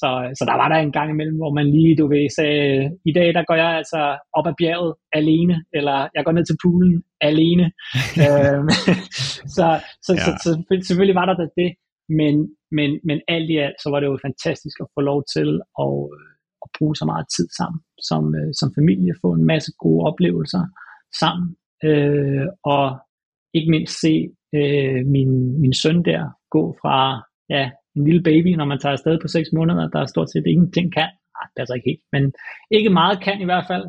[0.01, 3.13] Så, så der var der en gang imellem, hvor man lige, du ved, sagde, i
[3.19, 4.01] dag der går jeg altså
[4.39, 6.95] op ad bjerget alene, eller jeg går ned til poolen
[7.31, 7.67] alene.
[8.25, 8.69] øhm,
[9.57, 9.67] så,
[10.07, 10.25] så, ja.
[10.27, 11.71] så, så, så, selvfølgelig var der det,
[12.19, 12.35] men,
[12.77, 15.49] men, men alt i alt, så var det jo fantastisk at få lov til
[15.85, 15.99] at,
[16.65, 20.63] at bruge så meget tid sammen som, øh, som familie, få en masse gode oplevelser
[21.23, 21.49] sammen,
[21.89, 22.87] øh, og
[23.55, 24.15] ikke mindst se
[24.55, 26.97] øh, min, min søn der gå fra
[27.49, 30.93] ja, en lille baby, når man tager afsted på 6 måneder, der stort set ingenting
[30.93, 31.11] kan.
[31.37, 32.33] Nej, det er ikke helt, men
[32.71, 33.87] ikke meget kan i hvert fald.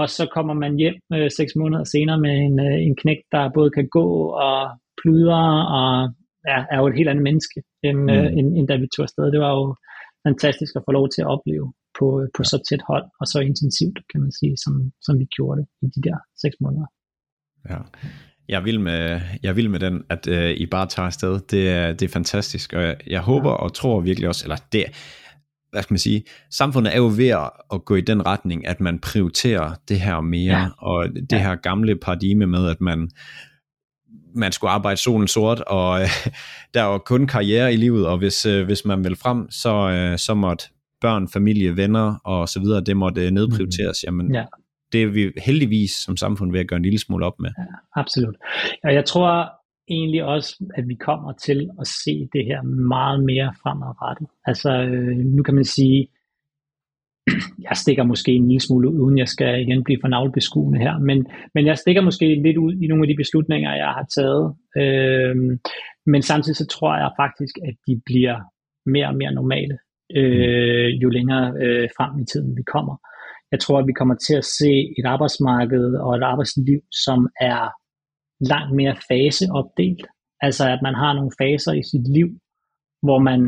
[0.00, 3.50] Og så kommer man hjem øh, 6 måneder senere med en, øh, en knæk, der
[3.54, 4.06] både kan gå
[4.46, 4.58] og
[5.00, 5.44] pludre
[5.78, 5.92] og
[6.50, 8.14] ja, er jo et helt andet menneske, end, mm.
[8.14, 9.32] øh, end, end da vi tog afsted.
[9.34, 9.66] Det var jo
[10.28, 11.66] fantastisk at få lov til at opleve
[11.98, 14.74] på, på så tæt hold, og så intensivt, kan man sige, som,
[15.06, 16.88] som vi gjorde det i de der seks måneder.
[17.70, 17.78] Ja.
[18.52, 21.40] Jeg vil med, jeg vil med den, at øh, I bare tager afsted.
[21.50, 24.84] Det er, det er fantastisk, og jeg, jeg håber og tror virkelig også, eller det,
[25.70, 27.28] hvad skal man sige, samfundet er jo ved
[27.72, 30.68] at gå i den retning, at man prioriterer det her mere, ja.
[30.78, 31.38] og det ja.
[31.38, 33.10] her gamle paradigme med, at man,
[34.34, 36.08] man skulle arbejde solen sort, og øh,
[36.74, 39.90] der er jo kun karriere i livet, og hvis, øh, hvis man vil frem, så,
[39.90, 40.64] øh, så måtte
[41.00, 43.98] børn, familie, venner og så videre, det måtte nedprioriteres.
[44.02, 44.06] Mm.
[44.06, 44.44] Jamen, ja
[44.92, 47.50] det er vi heldigvis som samfund ved at gøre en lille smule op med.
[47.58, 48.36] Ja, absolut.
[48.84, 49.52] Og jeg tror
[49.88, 54.28] egentlig også, at vi kommer til at se det her meget mere fremadrettet.
[54.46, 56.08] Altså, øh, nu kan man sige,
[57.68, 60.98] jeg stikker måske en lille smule ud, uden jeg skal igen blive for navlbeskuende her,
[60.98, 64.54] men, men jeg stikker måske lidt ud i nogle af de beslutninger, jeg har taget.
[64.76, 65.58] Øh,
[66.06, 68.38] men samtidig så tror jeg faktisk, at de bliver
[68.86, 69.78] mere og mere normale,
[70.16, 72.96] øh, jo længere øh, frem i tiden vi kommer.
[73.52, 77.62] Jeg tror, at vi kommer til at se et arbejdsmarked og et arbejdsliv, som er
[78.52, 80.06] langt mere faseopdelt.
[80.46, 82.28] Altså at man har nogle faser i sit liv,
[83.06, 83.40] hvor man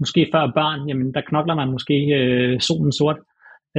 [0.00, 3.18] måske før børn, jamen der knokler man måske øh, solen sort,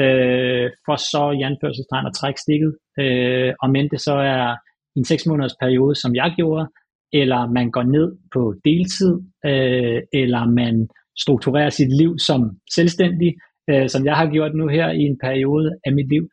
[0.01, 2.71] øh, for så i anførselstegn at trække stikket.
[2.99, 4.55] Øh, og men det så er
[4.97, 6.65] en seks måneders periode, som jeg gjorde,
[7.13, 9.13] eller man går ned på deltid,
[9.49, 10.87] øh, eller man
[11.23, 12.41] strukturerer sit liv som
[12.75, 13.35] selvstændig,
[13.69, 16.23] øh, som jeg har gjort nu her i en periode af mit liv.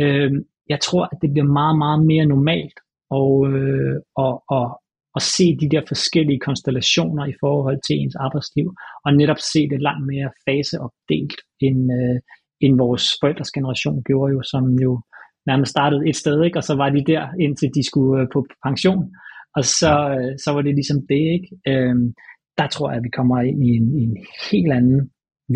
[0.00, 0.32] Øh,
[0.68, 2.78] jeg tror, at det bliver meget, meget mere normalt
[3.10, 4.64] og, øh, og, og,
[5.16, 8.68] og se de der forskellige konstellationer i forhold til ens arbejdsliv,
[9.04, 12.18] og netop se det langt mere faseopdelt, end, øh,
[12.64, 14.92] end vores forældres generation gjorde jo, som jo
[15.46, 16.58] nærmest startede et sted, ikke?
[16.58, 19.04] og så var de der, indtil de skulle øh, på pension,
[19.56, 21.48] og så, øh, så var det ligesom det, ikke?
[21.70, 21.96] Øh,
[22.58, 24.16] der tror jeg, at vi kommer ind i en, i en
[24.50, 25.00] helt anden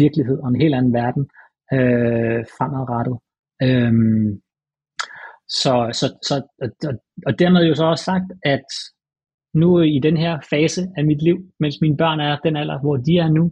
[0.05, 1.25] virkelighed og en helt anden verden
[1.77, 3.17] øh, fremadrettet.
[3.67, 4.29] Øhm,
[5.49, 6.35] så, så, så,
[6.89, 6.95] og,
[7.27, 8.67] og dermed jo så også sagt, at
[9.55, 12.97] nu i den her fase af mit liv, mens mine børn er den alder, hvor
[12.97, 13.45] de er nu,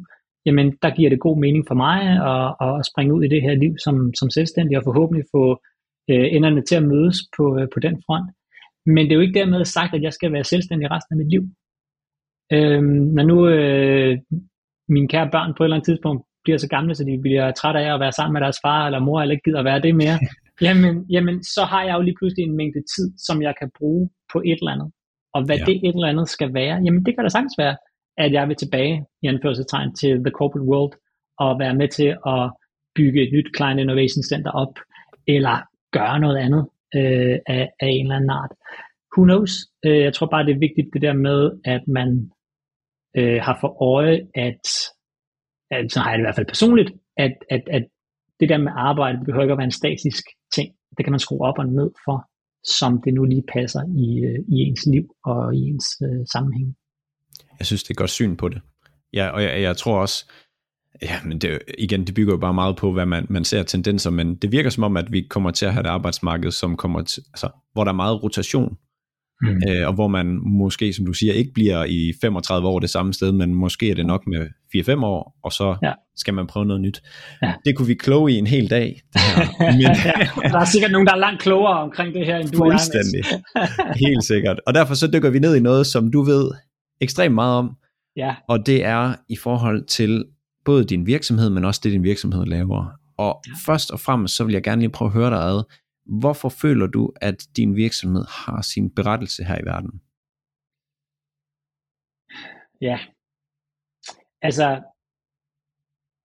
[0.46, 1.98] jamen der giver det god mening for mig
[2.33, 5.44] at, at springe ud i det her liv som, som selvstændig og forhåbentlig få
[6.11, 8.28] øh, enderne til at mødes på, øh, på den front.
[8.87, 11.30] Men det er jo ikke dermed sagt, at jeg skal være selvstændig resten af mit
[11.35, 11.42] liv.
[12.52, 14.18] Øhm, når nu øh,
[14.88, 17.80] mine kære børn på et eller andet tidspunkt bliver så gamle, så de bliver trætte
[17.80, 19.94] af at være sammen med deres far eller mor, eller ikke gider at være det
[19.94, 20.18] mere,
[20.66, 24.11] jamen, jamen så har jeg jo lige pludselig en mængde tid, som jeg kan bruge
[24.33, 24.90] på et eller andet.
[25.35, 25.64] Og hvad ja.
[25.64, 27.76] det et eller andet skal være, jamen det kan da sagtens være,
[28.18, 30.92] at jeg vil tilbage i anførselstegn til the corporate world
[31.38, 32.42] og være med til at
[32.94, 34.74] bygge et nyt Client Innovation Center op,
[35.26, 35.57] eller
[35.92, 38.52] gøre noget andet øh, af, af en eller anden art.
[39.16, 39.52] Who knows?
[39.87, 42.30] Øh, jeg tror bare, det er vigtigt det der med, at man
[43.16, 44.93] øh, har for øje, at, at
[45.88, 47.84] så har jeg det i hvert fald personligt, at, at, at
[48.40, 50.68] det der med arbejde, det behøver ikke at være en statisk ting.
[50.96, 52.18] Det kan man skrue op og ned for,
[52.78, 56.76] som det nu lige passer i, øh, i ens liv og i ens øh, sammenhæng.
[57.58, 58.60] Jeg synes, det er godt syn på det.
[59.12, 60.30] Ja, og jeg, jeg tror også,
[61.02, 64.10] ja, men det, igen, det bygger jo bare meget på, hvad man, man ser tendenser,
[64.10, 67.02] men det virker som om, at vi kommer til at have et arbejdsmarked, som kommer
[67.02, 68.76] til, altså, hvor der er meget rotation,
[69.42, 69.61] mm.
[69.68, 73.14] øh, og hvor man måske, som du siger, ikke bliver i 35 år det samme
[73.14, 75.92] sted, men måske er det nok med 4-5 år, og så ja.
[76.16, 77.03] skal man prøve noget nyt.
[77.42, 77.53] Ja.
[77.64, 79.01] Det kunne vi kloge i en hel dag.
[79.12, 79.47] Det her.
[79.73, 79.94] Men, ja,
[80.49, 82.70] der er sikkert nogen, der er langt klogere omkring det her, end du er.
[82.70, 83.25] Fuldstændig.
[84.09, 84.61] Helt sikkert.
[84.66, 86.51] Og derfor så dykker vi ned i noget, som du ved
[87.01, 87.77] ekstremt meget om,
[88.16, 88.35] ja.
[88.49, 90.25] og det er i forhold til
[90.64, 92.87] både din virksomhed, men også det, din virksomhed laver.
[93.18, 93.53] Og ja.
[93.66, 95.62] først og fremmest, så vil jeg gerne lige prøve at høre dig ad,
[96.07, 100.01] hvorfor føler du, at din virksomhed har sin berettelse her i verden?
[102.81, 102.99] Ja,
[104.43, 104.83] altså,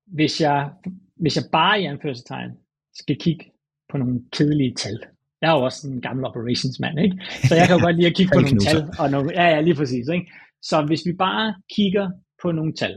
[0.05, 0.73] hvis jeg,
[1.15, 2.51] hvis jeg bare i anførselstegn
[2.93, 3.51] skal kigge
[3.89, 4.99] på nogle kedelige tal,
[5.41, 7.15] jeg er jo også en gammel operationsmand, ikke?
[7.47, 8.81] Så jeg kan jo godt lide at kigge på nogle tal.
[8.99, 10.07] Og nogle, ja, ja, lige præcis.
[10.07, 10.31] Ikke?
[10.61, 12.11] Så hvis vi bare kigger
[12.41, 12.95] på nogle tal,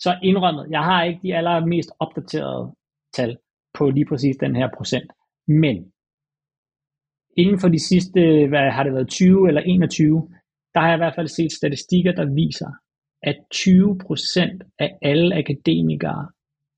[0.00, 2.74] så indrømmet, jeg har ikke de allermest opdaterede
[3.14, 3.38] tal
[3.74, 5.12] på lige præcis den her procent.
[5.48, 5.91] Men
[7.36, 10.28] inden for de sidste, hvad har det været, 20 eller 21,
[10.74, 12.70] der har jeg i hvert fald set statistikker, der viser,
[13.22, 16.28] at 20% af alle akademikere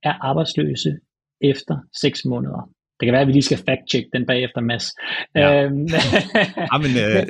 [0.02, 0.92] er arbejdsløse
[1.40, 2.70] efter 6 måneder.
[3.00, 4.86] Det kan være, at vi lige skal fact-check den bagefter, Mads.
[5.34, 5.64] Ja.
[5.64, 5.86] Øhm,
[6.72, 7.22] ja, men, øh,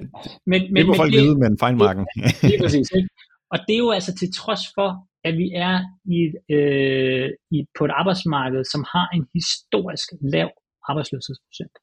[0.47, 2.07] men, men, det må men, folk vide med en fejnmarken.
[2.51, 2.89] Lige præcis.
[2.97, 3.09] Ikke?
[3.53, 4.91] Og det er jo altså til trods for,
[5.29, 5.77] at vi er
[6.17, 6.21] i,
[6.57, 10.51] øh, i, på et arbejdsmarked, som har en historisk lav
[10.89, 11.75] arbejdsløshedsprocent.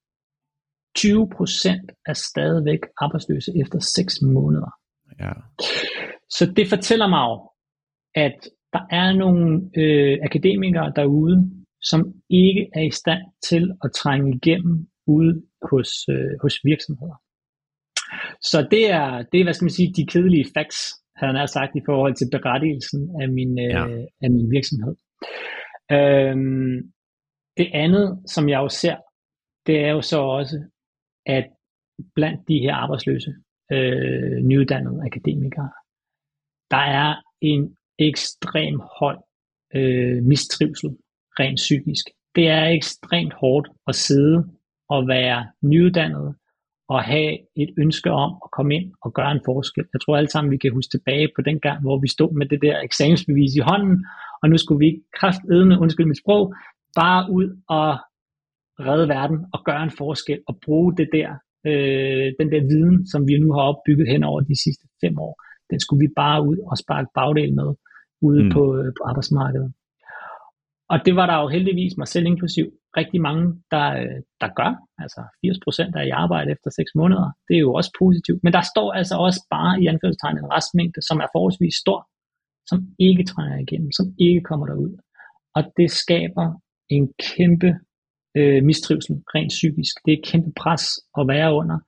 [0.96, 4.72] 20 procent er stadigvæk arbejdsløse efter 6 måneder.
[5.20, 5.32] Ja.
[6.30, 7.50] Så det fortæller mig jo,
[8.16, 8.38] at
[8.74, 11.52] der er nogle øh, akademikere derude,
[11.82, 17.18] som ikke er i stand til at trænge igennem ude hos, øh, hos virksomheder.
[18.42, 20.80] Så det er, det er, hvad skal man sige, de kedelige facts,
[21.16, 23.86] havde han sagt, i forhold til berettigelsen af min, øh, ja.
[24.22, 24.96] af min virksomhed.
[25.92, 26.78] Øhm,
[27.58, 28.98] det andet, som jeg jo ser,
[29.68, 30.58] det er jo så også,
[31.26, 31.48] at
[32.16, 33.34] blandt de her arbejdsløse,
[33.72, 35.70] øh, nyuddannede akademikere,
[36.72, 39.16] der er en ekstrem høj
[39.76, 40.90] øh, mistrivsel
[41.40, 42.06] rent psykisk.
[42.36, 44.50] Det er ekstremt hårdt at sidde
[44.90, 46.36] og være nyuddannet
[46.90, 49.86] og have et ønske om at komme ind og gøre en forskel.
[49.94, 52.46] Jeg tror alle sammen, vi kan huske tilbage på den gang, hvor vi stod med
[52.46, 54.06] det der eksamensbevis i hånden,
[54.42, 56.54] og nu skulle vi kraftedende, undskyld mit sprog,
[56.96, 58.00] bare ud og
[58.80, 61.30] redde verden og gøre en forskel og bruge det der,
[61.70, 65.34] øh, den der viden, som vi nu har opbygget hen over de sidste fem år.
[65.72, 67.70] Den skulle vi bare ud og sparke bagdel med
[68.28, 68.52] ude mm.
[68.56, 69.74] på, øh, på arbejdsmarkedet.
[70.94, 72.66] Og det var der jo heldigvis, mig selv inklusiv,
[73.00, 74.72] rigtig mange, der, øh, der gør.
[75.04, 77.28] Altså 80% er i arbejde efter 6 måneder.
[77.48, 78.40] Det er jo også positivt.
[78.44, 82.00] Men der står altså også bare i anførselstegn en restmængde, som er forholdsvis stor,
[82.70, 84.94] som ikke trænger igennem, som ikke kommer derud.
[85.58, 86.48] Og det skaber
[86.96, 87.72] en kæmpe
[88.38, 89.94] øh, mistrivsel, rent psykisk.
[90.06, 90.86] Det er et kæmpe pres
[91.20, 91.80] at være under.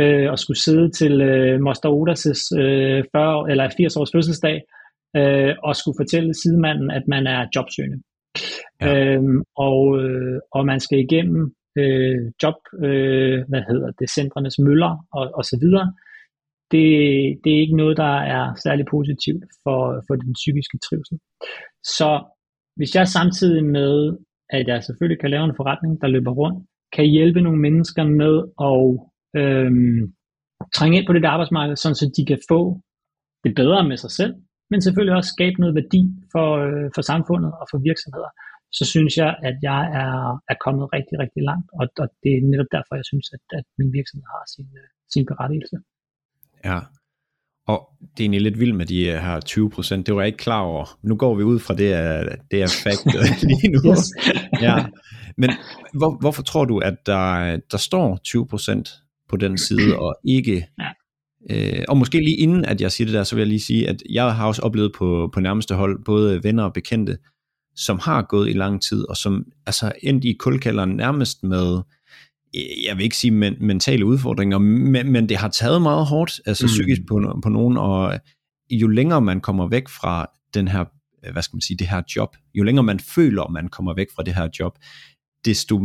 [0.00, 4.62] Øh, og skulle sidde til øh, Moster Odas' øh, 40 eller 80 års fødselsdag,
[5.16, 7.98] øh, og skulle fortælle sidemanden, at man er jobsøgende.
[8.80, 9.14] Ja.
[9.14, 15.06] Øhm, og, øh, og man skal igennem øh, job, øh, hvad hedder det, centrenes møller
[15.12, 15.92] og, og så videre.
[16.72, 16.84] Det,
[17.44, 21.18] det er ikke noget, der er særlig positivt for, for den psykiske trivsel.
[21.98, 22.24] Så
[22.76, 24.16] hvis jeg samtidig med,
[24.50, 26.58] at jeg selvfølgelig kan lave en forretning, der løber rundt,
[26.92, 28.34] kan hjælpe nogle mennesker med
[28.70, 28.84] at
[29.40, 30.02] øhm,
[30.76, 32.60] trænge ind på det arbejdsmarked, sådan så de kan få
[33.44, 34.34] det bedre med sig selv,
[34.70, 38.30] men selvfølgelig også skabe noget værdi for, øh, for samfundet og for virksomheder,
[38.78, 40.14] så synes jeg, at jeg er,
[40.52, 43.66] er kommet rigtig, rigtig langt, og, og det er netop derfor, jeg synes, at, at
[43.78, 45.76] min virksomhed har sin, øh, sin berettigelse.
[46.68, 46.78] Ja,
[47.66, 50.06] og det er egentlig lidt vildt med de her 20 procent.
[50.06, 50.98] Det var jeg ikke klar over.
[51.02, 53.04] Nu går vi ud fra det, er, det er fakt
[53.50, 53.90] lige nu.
[53.90, 54.10] Yes.
[54.60, 54.86] ja.
[55.38, 55.50] Men
[55.94, 58.90] hvor, hvorfor tror du, at der, der står 20 procent
[59.28, 60.66] på den side, og ikke...
[61.50, 63.88] Øh, og måske lige inden, at jeg siger det der, så vil jeg lige sige,
[63.88, 67.18] at jeg har også oplevet på, på nærmeste hold, både venner og bekendte,
[67.76, 71.80] som har gået i lang tid, og som altså endt i kulkælderen nærmest med
[72.86, 76.66] jeg vil ikke sige men, mentale udfordringer, men, men det har taget meget hårdt, altså
[76.66, 76.68] mm.
[76.68, 78.20] psykisk på, på nogen, og
[78.70, 80.84] jo længere man kommer væk fra den her,
[81.32, 84.22] hvad skal man sige, det her job, jo længere man føler, man kommer væk fra
[84.22, 84.78] det her job,
[85.44, 85.80] desto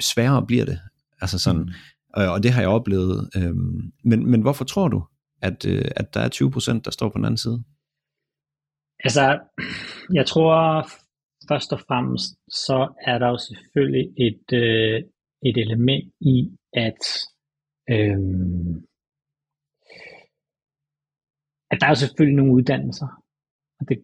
[0.00, 0.78] sværere bliver det.
[1.20, 1.72] Altså sådan, mm.
[2.14, 3.30] og, og det har jeg oplevet.
[3.36, 5.04] Øhm, men, men hvorfor tror du,
[5.42, 7.62] at, øh, at der er 20 procent, der står på den anden side?
[9.04, 9.38] Altså,
[10.12, 10.88] jeg tror
[11.48, 15.02] først og fremmest, så er der jo selvfølgelig et, øh,
[15.48, 16.36] et element i,
[16.72, 17.02] at,
[17.90, 18.74] øhm,
[21.70, 23.08] at der er selvfølgelig nogle uddannelser,
[23.80, 23.98] og det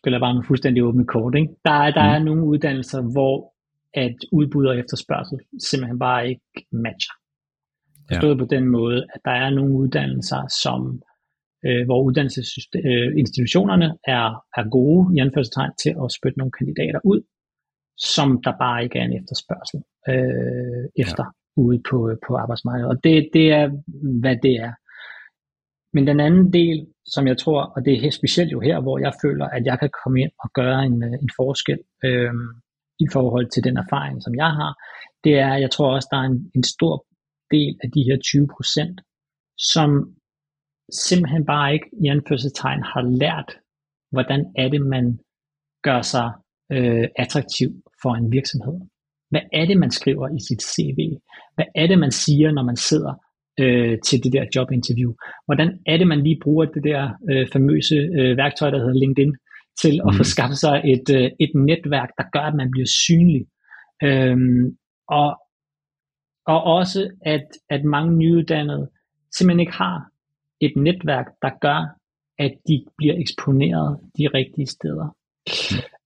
[0.00, 1.52] spiller bare med fuldstændig åbne kort, ikke?
[1.64, 2.14] Der, er, der mm.
[2.14, 3.52] er nogle uddannelser, hvor
[3.94, 7.14] at udbud og efterspørgsel simpelthen bare ikke matcher.
[8.08, 8.38] Forstået ja.
[8.38, 11.02] på den måde, at der er nogle uddannelser, som
[11.66, 14.26] øh, hvor uddannelsesinstitutionerne er,
[14.58, 17.20] er gode i anførselstegn til at spytte nogle kandidater ud,
[18.12, 21.62] som der bare ikke er en efterspørgsel øh, efter ja.
[21.62, 22.90] ude på, på arbejdsmarkedet.
[22.90, 23.66] Og det, det er,
[24.20, 24.72] hvad det er.
[25.94, 29.12] Men den anden del, som jeg tror, og det er specielt jo her, hvor jeg
[29.24, 32.34] føler, at jeg kan komme ind og gøre en, en forskel øh,
[33.00, 34.72] i forhold til den erfaring, som jeg har,
[35.24, 37.06] det er, jeg tror også, der er en, en stor
[37.50, 39.00] del af de her 20 procent,
[39.72, 39.90] som
[40.92, 43.50] simpelthen bare ikke i anførselstegn har lært,
[44.10, 45.18] hvordan er det, man
[45.82, 46.28] gør sig
[46.72, 47.68] øh, attraktiv
[48.02, 48.80] for en virksomhed.
[49.32, 50.98] Hvad er det, man skriver i sit CV?
[51.54, 53.14] Hvad er det, man siger, når man sidder
[53.60, 55.12] øh, til det der jobinterview?
[55.46, 59.34] Hvordan er det, man lige bruger det der øh, famøse øh, værktøj, der hedder LinkedIn,
[59.82, 60.16] til at mm.
[60.18, 63.42] få skaffet sig et, øh, et netværk, der gør, at man bliver synlig?
[64.02, 64.76] Øhm,
[65.08, 65.28] og,
[66.46, 68.90] og også, at, at mange nyuddannede
[69.36, 69.98] simpelthen ikke har
[70.60, 71.80] et netværk, der gør,
[72.38, 75.08] at de bliver eksponeret de rigtige steder.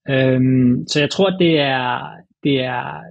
[0.08, 2.10] Øhm, så jeg tror, det er
[2.44, 3.02] det er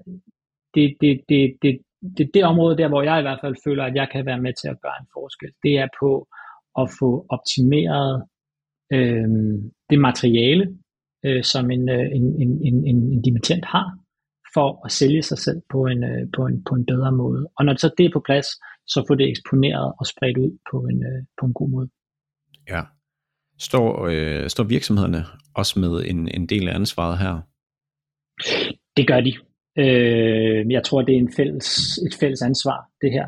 [0.75, 1.79] det, det, det, det,
[2.17, 4.53] det, det område der, hvor jeg i hvert fald føler, at jeg kan være med
[4.61, 5.51] til at gøre en forskel.
[5.63, 6.27] Det er på
[6.81, 8.23] at få optimeret
[8.93, 9.27] øh,
[9.89, 10.77] det materiale,
[11.25, 13.87] øh, som en, øh, en, en, en, en, en dimittent har,
[14.53, 17.47] for at sælge sig selv på en, øh, på en, på en bedre måde.
[17.57, 18.47] Og når så det er på plads,
[18.87, 21.89] så få det eksponeret og spredt ud på en, øh, på en god måde.
[22.69, 22.81] Ja.
[23.59, 25.21] Står, øh, står virksomhederne
[25.55, 27.41] også med en, en del af ansvaret her?
[28.97, 29.33] Det gør de.
[29.77, 33.27] Øh, jeg tror, det er en fælles, et fælles ansvar, det her.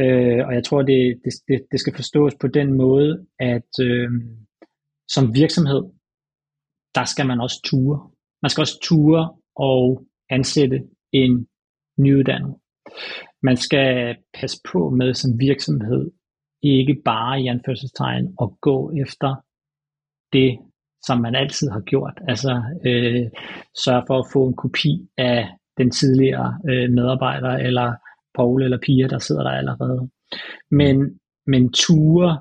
[0.00, 4.10] Øh, og jeg tror, det, det, det skal forstås på den måde, at øh,
[5.08, 5.82] som virksomhed,
[6.94, 8.10] der skal man også ture.
[8.42, 10.82] Man skal også ture og ansætte
[11.12, 11.46] en
[11.98, 12.54] nyuddannet.
[13.42, 16.10] Man skal passe på med som virksomhed
[16.62, 19.34] ikke bare i anførselstegn at gå efter
[20.32, 20.58] det,
[21.06, 22.20] som man altid har gjort.
[22.28, 23.26] Altså øh,
[23.84, 25.48] sørge for at få en kopi af
[25.78, 27.94] den tidligere øh, medarbejder, eller
[28.34, 30.08] Paul eller Pia, der sidder der allerede.
[30.70, 32.40] Men, men ture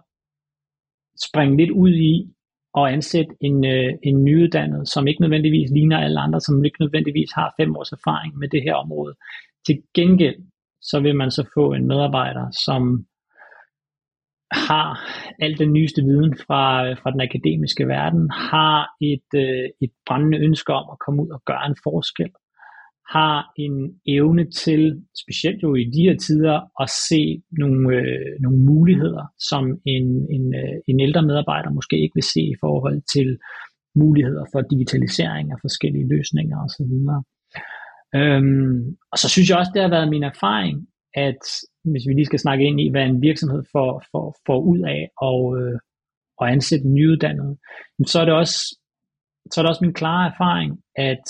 [1.28, 2.36] springe lidt ud i
[2.74, 7.32] og ansætte en, øh, en nyuddannet, som ikke nødvendigvis ligner alle andre, som ikke nødvendigvis
[7.32, 9.16] har fem års erfaring med det her område.
[9.66, 10.36] Til gengæld,
[10.82, 13.06] så vil man så få en medarbejder, som
[14.52, 14.88] har
[15.42, 20.38] al den nyeste viden fra, øh, fra den akademiske verden, har et, øh, et brændende
[20.38, 22.32] ønske om at komme ud og gøre en forskel,
[23.10, 23.76] har en
[24.08, 24.82] evne til,
[25.24, 30.56] specielt jo i de her tider, at se nogle, øh, nogle muligheder, som en, en,
[30.56, 33.38] øh, en ældre medarbejder måske ikke vil se i forhold til
[33.96, 36.94] muligheder for digitalisering af forskellige løsninger osv.
[38.20, 41.42] Øhm, og så synes jeg også, det har været min erfaring, at
[41.84, 45.10] hvis vi lige skal snakke ind i, hvad en virksomhed får, får, får ud af
[45.18, 45.80] og, øh,
[46.42, 47.58] at ansætte nyuddannede,
[48.06, 48.80] så er det også
[49.52, 51.24] så er det også min klare erfaring, at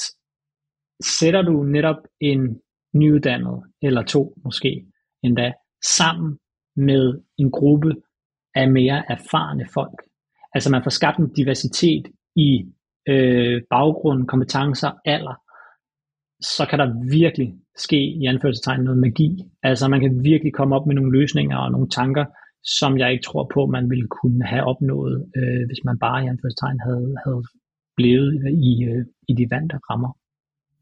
[1.19, 2.61] sætter du netop en
[2.93, 4.85] nyuddannet, eller to måske
[5.23, 5.53] endda,
[5.97, 6.37] sammen
[6.75, 7.95] med en gruppe
[8.55, 10.01] af mere erfarne folk.
[10.53, 12.05] Altså man får skabt en diversitet
[12.35, 12.65] i
[13.07, 15.35] øh, baggrund, kompetencer, alder,
[16.41, 19.29] så kan der virkelig ske i anførselstegn noget magi.
[19.63, 22.25] Altså man kan virkelig komme op med nogle løsninger og nogle tanker,
[22.63, 26.27] som jeg ikke tror på, man ville kunne have opnået, øh, hvis man bare i
[26.27, 27.43] anførselstegn havde, havde
[27.97, 28.33] blevet
[28.71, 30.11] i, øh, i de vante rammer.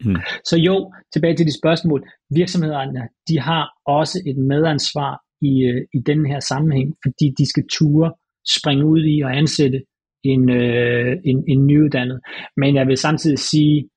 [0.05, 0.15] Mm.
[0.45, 2.07] Så jo, tilbage til de spørgsmål.
[2.29, 7.63] Virksomhederne, de har også et medansvar i, øh, i den her sammenhæng, fordi de skal
[7.71, 8.13] ture
[8.57, 9.83] springe ud i og ansætte
[10.23, 12.19] en, øh, en, en nyuddannet.
[12.57, 13.89] Men jeg vil samtidig sige,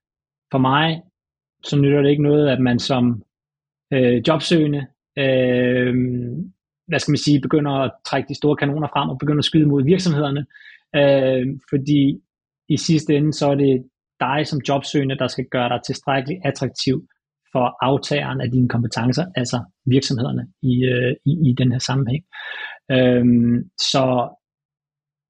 [0.53, 1.03] for mig,
[1.65, 3.23] så nytter det ikke noget, at man som
[3.93, 4.87] øh, jobsøgende,
[5.19, 5.95] øh,
[6.89, 9.67] hvad skal man sige, begynder at trække de store kanoner frem og begynder at skyde
[9.67, 10.47] mod virksomhederne,
[10.97, 12.21] øh, fordi
[12.69, 13.85] i sidste ende, så er det
[14.21, 17.09] dig som jobsøgende, der skal gøre dig tilstrækkeligt attraktiv
[17.53, 22.25] for aftageren af dine kompetencer, altså virksomhederne i, øh, i, i den her sammenhæng.
[22.91, 24.05] Øhm, så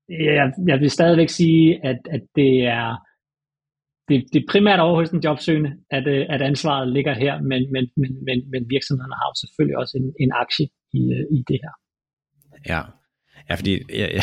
[0.09, 3.06] jeg, jeg vil stadigvæk sige, at, at det er
[4.09, 7.63] det, det er primært over hos den jobsøgende, at, øh, at ansvaret ligger her, men,
[7.73, 11.39] men, men, men, men virksomhederne har jo selvfølgelig også en, en aktie i, øh, i
[11.49, 11.73] det her.
[12.73, 12.81] Ja,
[13.49, 14.23] ja fordi ja, ja.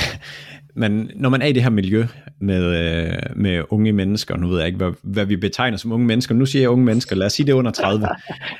[0.75, 2.05] Men når man er i det her miljø
[2.41, 6.05] med, øh, med unge mennesker, nu ved jeg ikke, hvad, hvad vi betegner som unge
[6.05, 8.07] mennesker, nu siger jeg unge mennesker, lad os sige det under 30.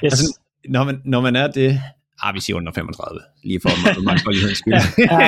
[0.05, 0.11] Yes.
[0.11, 1.80] Altså, når, man, når man er det,
[2.22, 4.74] ah, vi siger under 35, lige for mangfoldighedens skyld.
[4.97, 5.20] Ja,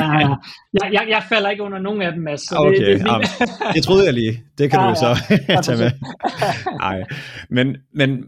[0.73, 2.41] jeg, jeg, jeg falder ikke under nogen af dem, Mads.
[2.41, 3.27] Så Okay, det, det, jamen,
[3.73, 4.43] det troede jeg lige.
[4.57, 5.91] Det kan Ja, du så ja, tage med.
[6.79, 7.03] Nej,
[7.49, 8.23] men, men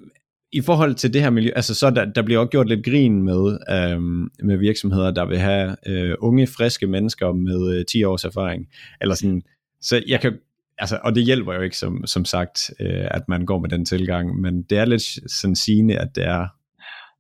[0.52, 3.24] i forhold til det her miljø, altså så der, der bliver også gjort lidt grin
[3.24, 8.24] med, øhm, med virksomheder, der vil have øh, unge, friske mennesker med øh, 10 års
[8.24, 8.68] erfaring.
[9.02, 9.42] Eller sådan,
[9.82, 10.34] så jeg kan,
[10.78, 13.86] altså, og det hjælper jo ikke, som, som sagt, øh, at man går med den
[13.86, 16.48] tilgang, men det er lidt sådan sigende, at det er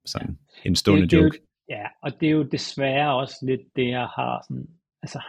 [0.05, 1.39] sådan en stående det, det er jo- joke.
[1.69, 4.67] Ja, og det er jo desværre også lidt det, jeg har sådan,
[5.03, 5.19] altså,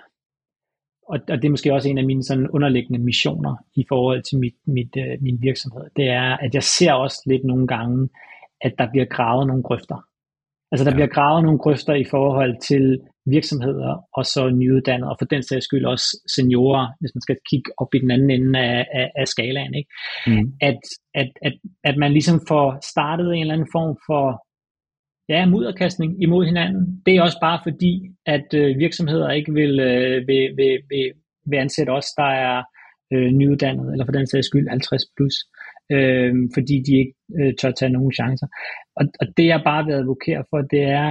[1.09, 4.39] og, og det er måske også en af mine sådan underliggende missioner i forhold til
[4.39, 8.09] mit, mit, øh, min virksomhed, det er, at jeg ser også lidt nogle gange,
[8.61, 9.99] at der bliver gravet nogle grøfter.
[10.73, 10.95] Altså der ja.
[10.97, 15.65] bliver gravet nogle grøfter i forhold til virksomheder, og så nyuddannede, og for den sags
[15.65, 16.07] skyld også
[16.37, 19.75] seniorer, hvis man skal kigge op i den anden ende af, af, af skalaen.
[19.75, 19.91] Ikke?
[20.27, 20.53] Mm.
[20.61, 20.81] at,
[21.15, 21.55] at, at,
[21.85, 24.25] at man ligesom får startet en eller anden form for
[25.29, 27.03] ja, mudderkastning imod hinanden.
[27.07, 31.13] Det er også bare fordi, at øh, virksomheder ikke vil, øh, vil, vil, vil,
[31.47, 32.63] vil ansætte os, der er
[33.13, 35.35] øh, nyuddannet, eller for den sags skyld 50 plus,
[35.93, 38.47] øh, fordi de ikke øh, tør tage nogen chancer.
[38.97, 41.09] Og, og det jeg bare vil advokere for, det er,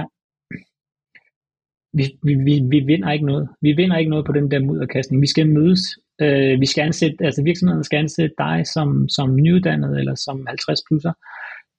[1.96, 3.48] vi, vi, vi, vi vinder ikke noget.
[3.62, 5.22] Vi vinder ikke noget på den der mudderkastning.
[5.22, 5.80] Vi skal mødes.
[6.20, 10.80] Øh, vi skal ansætte, altså virksomhederne skal ansætte dig som, som nyuddannet eller som 50
[10.88, 11.12] plusser.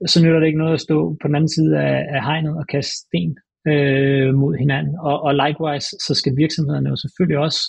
[0.08, 2.66] Så nytter det ikke noget at stå på den anden side af, af hegnet og
[2.68, 3.38] kaste sten
[3.68, 4.96] øh, mod hinanden.
[5.00, 7.62] Og, og likewise, så skal virksomhederne jo selvfølgelig også,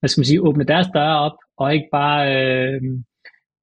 [0.00, 2.80] hvad skal man sige, åbne deres døre op, og ikke bare øh,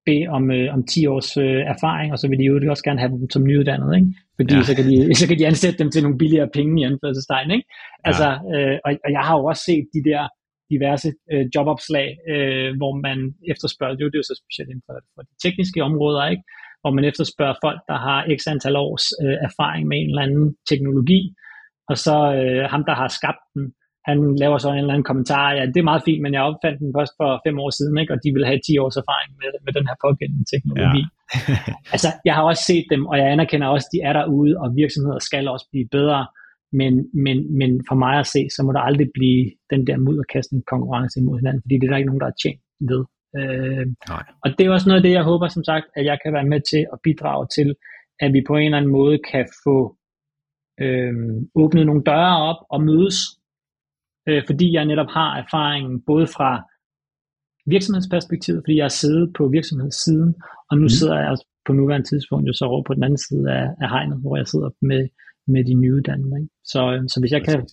[0.06, 3.00] bede om, øh, om 10 års øh, erfaring, og så vil de jo også gerne
[3.00, 4.10] have dem som nyuddannede, ikke?
[4.38, 4.60] Fordi Ja.
[4.60, 4.64] ja.
[4.70, 7.68] så, kan de, så kan de ansætte dem til nogle billigere penge i anførselstegn, ikke?
[8.10, 10.24] Altså, øh, og, og jeg har jo også set de der
[10.74, 13.18] diverse øh, jobopslag, øh, hvor man
[13.52, 16.44] efterspørger, jo, det er jo så specielt inden for, for de tekniske områder, ikke?
[16.86, 20.48] Hvor man efterspørger folk, der har x antal års øh, erfaring med en eller anden
[20.72, 21.22] teknologi,
[21.90, 23.64] og så øh, ham, der har skabt den,
[24.10, 26.80] han laver så en eller anden kommentar, ja, det er meget fint, men jeg opfandt
[26.82, 28.14] den først for fem år siden, ikke?
[28.14, 31.04] og de vil have 10 års erfaring med, med den her pågældende teknologi.
[31.06, 31.14] Ja.
[31.94, 34.68] altså, jeg har også set dem, og jeg anerkender også, at de er derude, og
[34.82, 36.22] virksomheder skal også blive bedre,
[36.80, 36.94] men,
[37.26, 39.42] men, men for mig at se, så må der aldrig blive
[39.74, 42.62] den der mudderkastning konkurrence imod hinanden, fordi det er der ikke nogen, der er tjent
[42.92, 43.02] ved.
[43.38, 44.24] Øh, Nej.
[44.44, 46.52] og det er også noget af det, jeg håber som sagt, at jeg kan være
[46.54, 47.76] med til at bidrage til,
[48.20, 49.98] at vi på en eller anden måde kan få
[50.80, 51.14] øh,
[51.56, 53.18] åbnet nogle døre op og mødes,
[54.30, 56.52] øh, fordi jeg netop har erfaringen både fra
[57.66, 60.36] virksomhedsperspektivet, fordi jeg har siddet på virksomhedssiden,
[60.70, 60.96] og nu mm.
[60.98, 63.90] sidder jeg også på nuværende tidspunkt jo så over på den anden side af, af
[63.90, 65.08] hegnet, hvor jeg sidder med,
[65.48, 66.36] med de nyuddannede.
[66.42, 66.54] Ikke?
[66.64, 67.68] Så, øh, så hvis jeg kan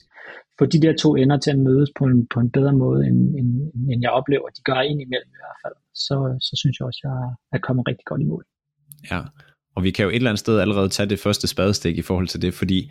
[0.63, 3.19] få de der to ender til at mødes på en, på en bedre måde, end,
[3.39, 3.49] end,
[3.91, 7.01] end jeg oplever, at de gør indimellem i hvert fald, så, så synes jeg også,
[7.05, 7.19] at jeg
[7.57, 8.45] er kommet rigtig godt i mål.
[9.11, 9.21] Ja,
[9.77, 12.29] og vi kan jo et eller andet sted allerede tage det første spadestik i forhold
[12.29, 12.91] til det, fordi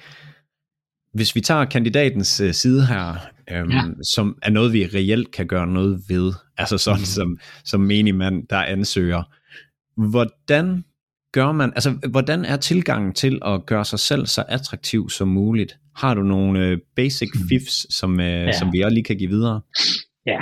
[1.14, 3.08] hvis vi tager kandidatens øh, side her,
[3.52, 3.76] øhm, ja.
[3.76, 3.84] Ja.
[4.16, 7.06] som er noget, vi reelt kan gøre noget ved, altså sådan mm.
[7.06, 9.24] som, som menig mand, der ansøger,
[10.10, 10.84] hvordan
[11.32, 15.78] gør man, altså hvordan er tilgangen til at gøre sig selv så attraktiv som muligt?
[15.96, 18.52] Har du nogle øh, basic fifs, som, øh, ja.
[18.52, 19.62] Som vi også lige kan give videre?
[20.26, 20.40] Ja,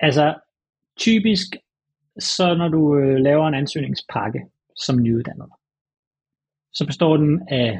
[0.00, 0.34] altså
[0.98, 1.46] typisk,
[2.18, 4.40] så når du øh, laver en ansøgningspakke
[4.76, 5.48] som nyuddannet,
[6.72, 7.78] så består den af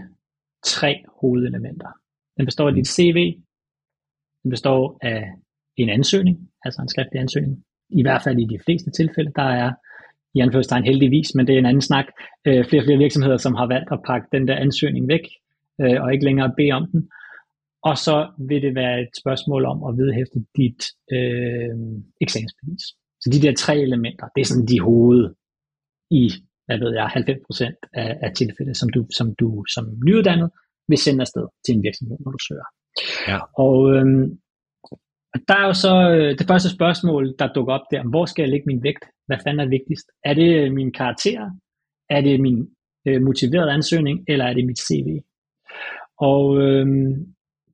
[0.64, 1.88] tre hovedelementer.
[2.36, 3.34] Den består af dit CV,
[4.42, 5.24] den består af
[5.76, 7.64] en ansøgning, altså en skriftlig ansøgning.
[7.88, 9.72] I hvert fald i de fleste tilfælde, der er
[10.34, 12.06] i anførselstegn heldigvis, men det er en anden snak.
[12.46, 15.24] Øh, flere og flere virksomheder, som har valgt at pakke den der ansøgning væk,
[15.80, 17.10] øh, og ikke længere bede om den.
[17.82, 18.16] Og så
[18.48, 20.80] vil det være et spørgsmål om at vedhæfte dit
[21.16, 21.74] øh,
[22.20, 22.84] eksamensbevis.
[23.22, 25.34] Så de der tre elementer, det er sådan de hoved
[26.10, 26.24] i,
[26.66, 30.50] hvad ved jeg, 90% af, af tilfælde, som du, som du som nyuddannet
[30.88, 32.68] vil sende afsted til en virksomhed, når du søger.
[33.30, 33.38] Ja.
[33.64, 34.26] Og øhm,
[35.48, 38.50] der er jo så øh, det første spørgsmål, der dukker op der, hvor skal jeg
[38.50, 39.04] lægge min vægt?
[39.26, 40.06] Hvad fanden er vigtigst?
[40.24, 41.50] Er det min karakter?
[42.10, 42.68] Er det min
[43.08, 44.24] øh, motiverede ansøgning?
[44.28, 45.08] Eller er det mit CV?
[46.18, 46.86] Og øh,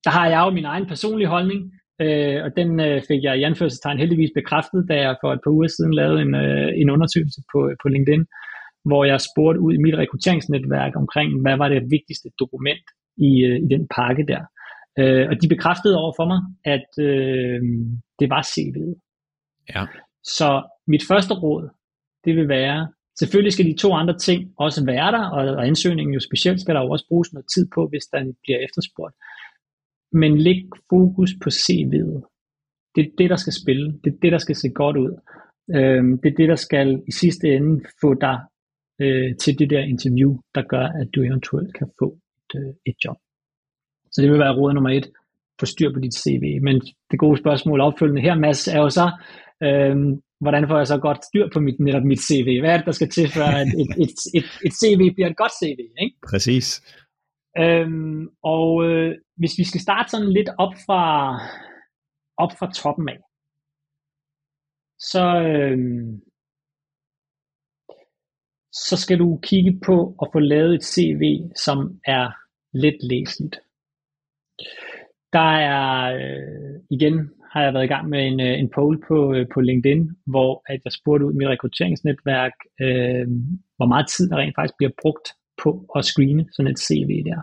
[0.04, 1.61] der har jeg jo min egen personlige holdning,
[2.00, 5.50] øh, og den øh, fik jeg i anførselstegn heldigvis bekræftet, da jeg for et par
[5.50, 8.24] uger siden lavede en, øh, en undersøgelse på, øh, på LinkedIn,
[8.88, 12.86] hvor jeg spurgte ud i mit rekrutteringsnetværk omkring, hvad var det vigtigste dokument
[13.28, 14.42] i, øh, i den pakke der.
[14.99, 16.40] Øh, og de bekræftede over for mig,
[16.74, 17.61] at øh,
[18.20, 18.94] det var CV'et.
[19.74, 19.86] Ja.
[20.24, 20.49] Så
[20.86, 21.68] mit første råd,
[22.24, 22.88] det vil være,
[23.18, 26.74] selvfølgelig skal de to andre ting også være der, og, og ansøgningen jo specielt skal
[26.74, 29.14] der jo også bruges noget tid på, hvis den bliver efterspurgt.
[30.12, 32.20] Men læg fokus på CV'et.
[32.94, 33.86] Det er det, der skal spille.
[34.05, 35.12] Det er det, der skal se godt ud.
[35.76, 38.38] Øhm, det er det, der skal i sidste ende få dig
[39.01, 42.97] øh, til det der interview, der gør, at du eventuelt kan få et, øh, et
[43.05, 43.16] job.
[44.16, 45.10] Så det vil være råd nummer et.
[45.60, 46.44] Få styr på dit CV.
[46.62, 49.06] Men det gode spørgsmål opfølgende her, Mads, er jo så,
[49.62, 52.60] øhm, hvordan får jeg så godt styr på mit, netop mit CV?
[52.60, 55.36] Hvad er det, der skal til, for at et, et, et, et CV bliver et
[55.36, 55.78] godt CV?
[56.04, 56.16] Ikke?
[56.30, 56.66] Præcis.
[57.58, 61.02] Øhm, og øh, hvis vi skal starte sådan lidt op fra,
[62.36, 63.20] op fra toppen af,
[64.98, 66.20] så, øhm,
[68.72, 71.22] så skal du kigge på at få lavet et CV,
[71.64, 72.26] som er
[72.72, 73.56] let læseligt.
[75.32, 79.34] Der er, øh, igen har jeg været i gang med en, øh, en poll på,
[79.34, 83.26] øh, på LinkedIn, hvor at jeg spurgte ud i mit rekrutteringsnetværk, øh,
[83.76, 85.26] hvor meget tid der rent faktisk bliver brugt
[85.62, 87.40] på at screene sådan et CV der.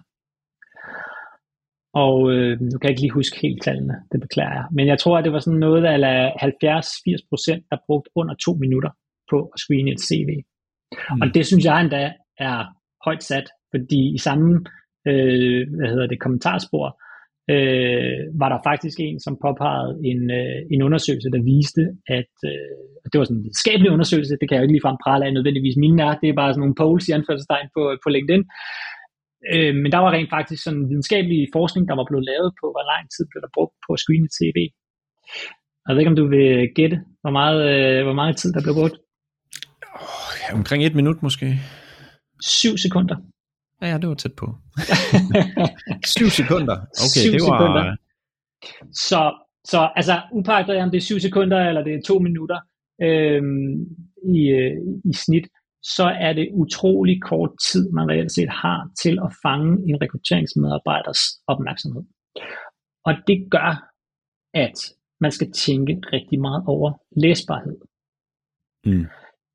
[1.93, 4.65] Og øh, nu kan jeg ikke lige huske helt tallene, det beklager jeg.
[4.71, 5.97] Men jeg tror, at det var sådan noget af
[6.41, 8.89] 70-80% der brugte under to minutter
[9.31, 10.29] på at screene et CV.
[10.35, 11.21] Mm.
[11.21, 12.65] Og det synes jeg endda er
[13.05, 14.65] højt sat, fordi i samme
[15.11, 16.87] øh, hvad hedder det, kommentarspor,
[17.53, 21.83] øh, var der faktisk en, som påpegede en, øh, en undersøgelse, der viste,
[22.17, 22.77] at øh,
[23.11, 25.77] det var sådan en videnskabelig undersøgelse, det kan jeg jo ikke ligefrem prale af nødvendigvis
[25.83, 28.43] mine er, det er bare sådan nogle polls i anførselstegn på, på LinkedIn,
[29.53, 32.65] øh, men der var rent faktisk sådan en videnskabelig forskning, der var blevet lavet på,
[32.73, 34.57] hvor lang tid blev der brugt på at screene et CV.
[35.85, 38.75] Jeg ved ikke, om du vil gætte, hvor meget, øh, hvor meget tid der blev
[38.81, 38.97] brugt.
[40.01, 41.45] Oh, omkring et minut måske.
[42.41, 43.15] 7 sekunder.
[43.81, 44.47] Ja, ja, det var tæt på.
[46.17, 46.77] 7 sekunder.
[47.05, 47.57] Okay, Syv det var...
[47.57, 47.95] sekunder.
[49.09, 49.21] Så,
[49.65, 52.59] så altså, upagtet om det er 7 sekunder, eller det er 2 minutter
[53.01, 53.73] øhm,
[54.35, 55.47] i, øh, i snit,
[55.83, 61.21] så er det utrolig kort tid, man reelt set har til at fange en rekrutteringsmedarbejders
[61.47, 62.03] opmærksomhed.
[63.05, 63.71] Og det gør,
[64.53, 64.77] at
[65.21, 66.89] man skal tænke rigtig meget over
[67.23, 67.77] læsbarhed.
[68.85, 69.05] Mm.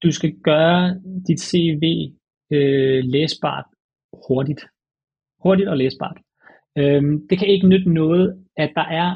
[0.03, 1.85] Du skal gøre dit CV
[2.53, 3.68] øh, læsbart
[4.29, 4.61] hurtigt.
[5.43, 6.17] Hurtigt og læsbart.
[6.79, 9.15] Øhm, det kan ikke nytte noget, at der er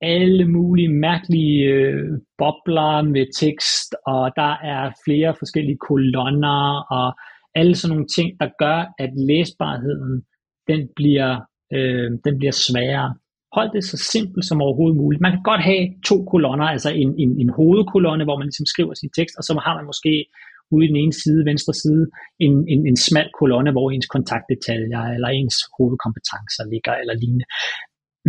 [0.00, 7.14] alle mulige mærkelige øh, bobler med tekst, og der er flere forskellige kolonner, og
[7.54, 10.22] alle sådan nogle ting, der gør, at læsbarheden,
[10.68, 11.40] den bliver,
[11.72, 13.14] øh, den bliver sværere.
[13.52, 15.20] Hold det så simpelt som overhovedet muligt.
[15.20, 18.94] Man kan godt have to kolonner, altså en, en, en hovedkolonne, hvor man ligesom skriver
[18.94, 20.24] sin tekst, og så har man måske
[20.70, 22.06] ude i den ene side, venstre side,
[22.40, 27.46] en, en, en smal kolonne, hvor ens kontaktdetaljer eller ens hovedkompetencer ligger eller lignende.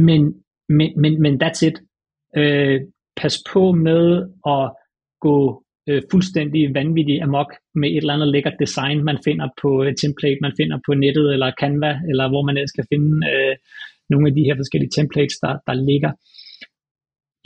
[0.07, 0.21] Men,
[0.77, 1.77] men, men, men that's it.
[2.38, 2.81] Øh,
[3.21, 4.03] pas på med
[4.55, 4.65] at
[5.21, 9.95] gå øh, fuldstændig vanvittig amok med et eller andet lækkert design, man finder på et
[10.01, 13.55] template, man finder på nettet eller Canva, eller hvor man ellers kan finde øh,
[14.09, 16.11] nogle af de her forskellige templates, der, der ligger.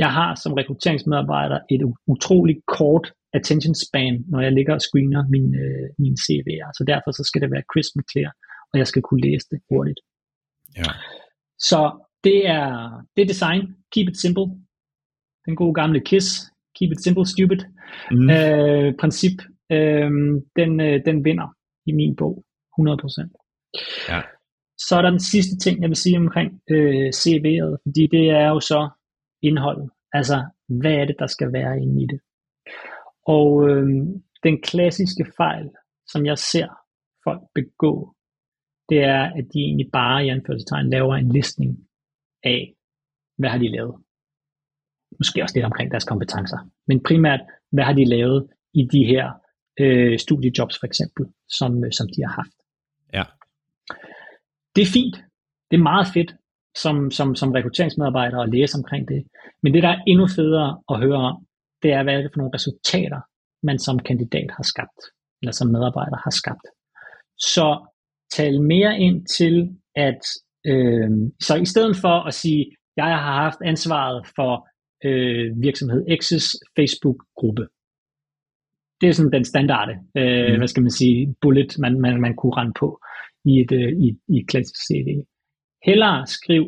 [0.04, 3.06] Jeg har som rekrutteringsmedarbejder et utroligt kort
[3.38, 6.70] attention span, når jeg ligger og screener min, øh, min CV'er.
[6.78, 8.32] Så derfor så skal det være crisp and clear,
[8.72, 10.00] og jeg skal kunne læse det hurtigt.
[10.78, 10.90] Ja.
[11.70, 11.80] Så
[12.24, 12.66] det er,
[13.16, 13.62] det er design.
[13.92, 14.48] Keep it simple.
[15.46, 16.30] Den gode gamle KISS.
[16.76, 17.62] Keep it simple, stupid.
[18.12, 18.30] Mm.
[18.30, 19.38] Øh, princip.
[19.72, 20.12] Øh,
[20.60, 21.48] den, øh, den vinder
[21.90, 22.36] i min bog.
[22.80, 23.30] 100%.
[24.10, 24.22] Ja.
[24.78, 28.48] Så er der den sidste ting, jeg vil sige omkring øh, CV'et, fordi det er
[28.48, 28.90] jo så
[29.42, 29.90] indholdet.
[30.14, 30.38] Altså,
[30.82, 32.20] hvad er det, der skal være inde i det?
[33.26, 33.88] Og øh,
[34.44, 35.70] den klassiske fejl,
[36.08, 36.68] som jeg ser
[37.24, 38.16] folk begå,
[38.90, 41.78] det er, at de egentlig bare i anførselstegn laver en listning
[42.44, 42.74] af,
[43.38, 43.96] hvad har de lavet.
[45.20, 46.58] Måske også lidt omkring deres kompetencer.
[46.88, 47.40] Men primært,
[47.72, 49.32] hvad har de lavet i de her
[49.80, 52.58] øh, studiejobs for eksempel, som, øh, som de har haft.
[53.14, 53.24] Ja.
[54.76, 55.16] Det er fint.
[55.72, 56.36] Det er meget fedt.
[56.76, 59.24] som, som, som rekrutteringsmedarbejder og læse omkring det.
[59.64, 61.46] Men det, der er endnu federe at høre om,
[61.84, 63.22] det er, hvad er det for nogle resultater,
[63.64, 65.02] man som kandidat har skabt,
[65.42, 66.68] eller som medarbejder har skabt.
[67.38, 67.68] Så
[68.32, 69.56] tal mere ind til,
[69.96, 70.22] at
[70.66, 71.10] øh,
[71.42, 74.68] så i stedet for at sige, jeg har haft ansvaret for
[75.06, 77.68] øh, virksomhed X's Facebook-gruppe.
[79.02, 80.58] Det er sådan den standarde, øh, mm.
[80.58, 83.00] hvad skal man sige, bullet, man, man, man kunne rende på
[83.46, 85.08] i et, øh, i, i et klassisk CV.
[85.86, 86.64] Hellere skriv,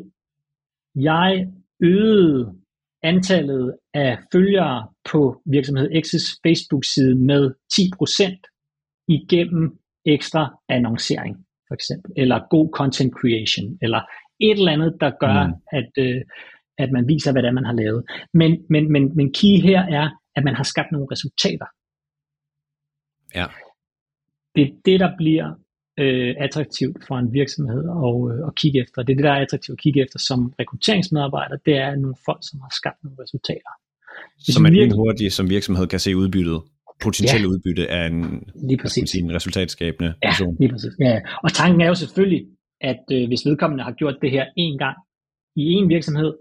[0.96, 1.48] jeg
[1.80, 2.61] øgede
[3.04, 11.36] antallet af følgere på virksomhed X's Facebook-side med 10% igennem ekstra annoncering,
[11.68, 14.02] for eksempel, eller god content creation, eller
[14.40, 15.54] et eller andet, der gør, mm.
[15.72, 16.22] at, øh,
[16.78, 18.04] at man viser, hvad det er, man har lavet.
[18.34, 21.68] Men, men, men, men key her er, at man har skabt nogle resultater.
[23.36, 23.48] Ja.
[24.56, 25.48] Det er det, der bliver
[26.00, 29.04] øh, attraktivt for en virksomhed at, øh, at kigge efter.
[29.04, 31.58] Det er det, der er attraktivt at kigge efter som rekrutteringsmedarbejder.
[31.66, 33.72] Det er nogle folk, som har skabt nogle resultater.
[34.36, 36.60] Hvis Som man virkelig- hurtigt som virksomhed kan se udbyttet,
[37.04, 37.52] potentielle Ja.
[37.54, 39.10] udbytte af en, Lige præcis.
[39.10, 40.58] sige, en resultatskabende Ja, person.
[40.60, 40.94] lige præcis.
[41.00, 42.42] Ja, og tanken er jo selvfølgelig,
[42.82, 44.98] at øh, hvis vedkommende har gjort det her en gang
[45.56, 46.34] i en virksomhed,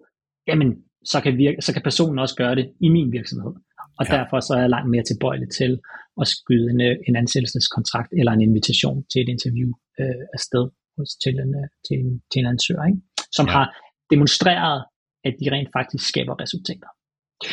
[0.49, 0.69] jamen
[1.05, 3.53] så kan, virke, så kan personen også gøre det i min virksomhed.
[3.99, 4.17] Og ja.
[4.17, 5.81] derfor så er jeg langt mere tilbøjelig til
[6.23, 10.65] at skyde en, øh, en ansættelseskontrakt eller en invitation til et interview øh, afsted
[10.97, 13.01] hos, til, en, øh, til, en, til en ansøger, ikke?
[13.37, 13.51] som Ja.
[13.51, 13.57] ja.
[13.57, 13.67] har
[14.15, 14.79] demonstreret,
[15.27, 16.91] at de rent faktisk skaber resultater.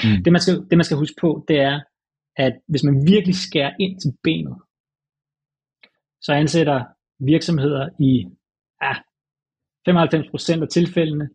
[0.05, 0.24] Mm.
[0.24, 1.78] Det, man skal, det man skal huske på, det er,
[2.45, 4.57] at hvis man virkelig skærer ind til benet,
[6.22, 6.80] så ansætter
[7.20, 8.11] virksomheder i
[8.86, 8.93] ja,
[10.59, 11.30] 95% af tilfældene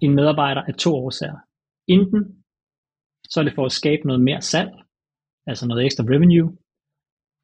[0.00, 1.38] en medarbejder af to årsager.
[1.88, 2.44] Enten
[3.30, 4.70] så er det for at skabe noget mere salg,
[5.46, 6.56] altså noget ekstra revenue,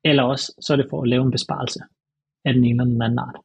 [0.05, 1.81] eller også så er det for at lave en besparelse
[2.45, 3.37] af den ene eller den anden art.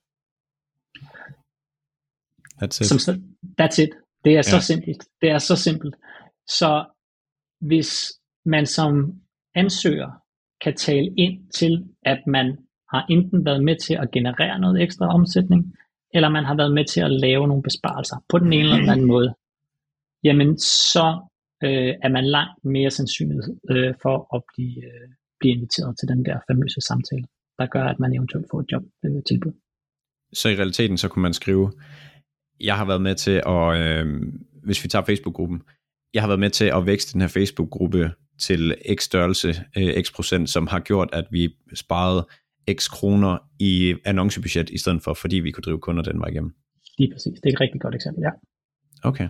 [2.64, 2.88] That's it.
[2.88, 3.22] Som, så-
[3.62, 3.90] that's it.
[4.26, 4.62] Det er så Ja.
[4.62, 5.02] simpelt.
[5.22, 5.96] Det er så simpelt.
[6.48, 6.86] Så
[7.60, 8.14] hvis
[8.46, 9.22] man som
[9.56, 10.12] ansøger
[10.62, 12.58] kan tale ind til, at man
[12.94, 15.76] har enten været med til at generere noget ekstra omsætning,
[16.14, 18.90] eller man har været med til at lave nogle besparelser på den ene eller den
[18.90, 19.34] anden måde,
[20.24, 21.28] jamen så
[21.66, 23.38] øh, er man langt mere sandsynlig
[23.72, 25.08] øh, for at blive, øh,
[25.40, 27.26] blive inviteret til den der famøse samtale,
[27.60, 29.54] der gør, at man eventuelt får et job øh, tilbud.
[30.34, 31.72] Så i realiteten, så kunne man skrive,
[32.60, 34.06] jeg har været med til at, øh,
[34.64, 35.62] hvis vi tager Facebook-gruppen,
[36.14, 40.14] jeg har været med til at vækste den her Facebook-gruppe til x størrelse, øh, x
[40.16, 42.28] procent, som har gjort, at vi sparede
[42.74, 46.52] x kroner i annoncebudget, i stedet for, fordi vi kunne drive kunder den vej igennem.
[46.98, 47.40] Lige præcis.
[47.40, 48.32] Det er et rigtig godt eksempel, ja.
[49.10, 49.28] Okay.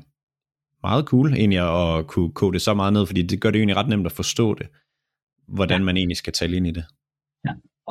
[0.88, 3.78] Meget cool egentlig at kunne kode det så meget ned, fordi det gør det egentlig
[3.78, 4.68] ret nemt at forstå det,
[5.58, 6.86] hvordan man egentlig skal tale ind i det.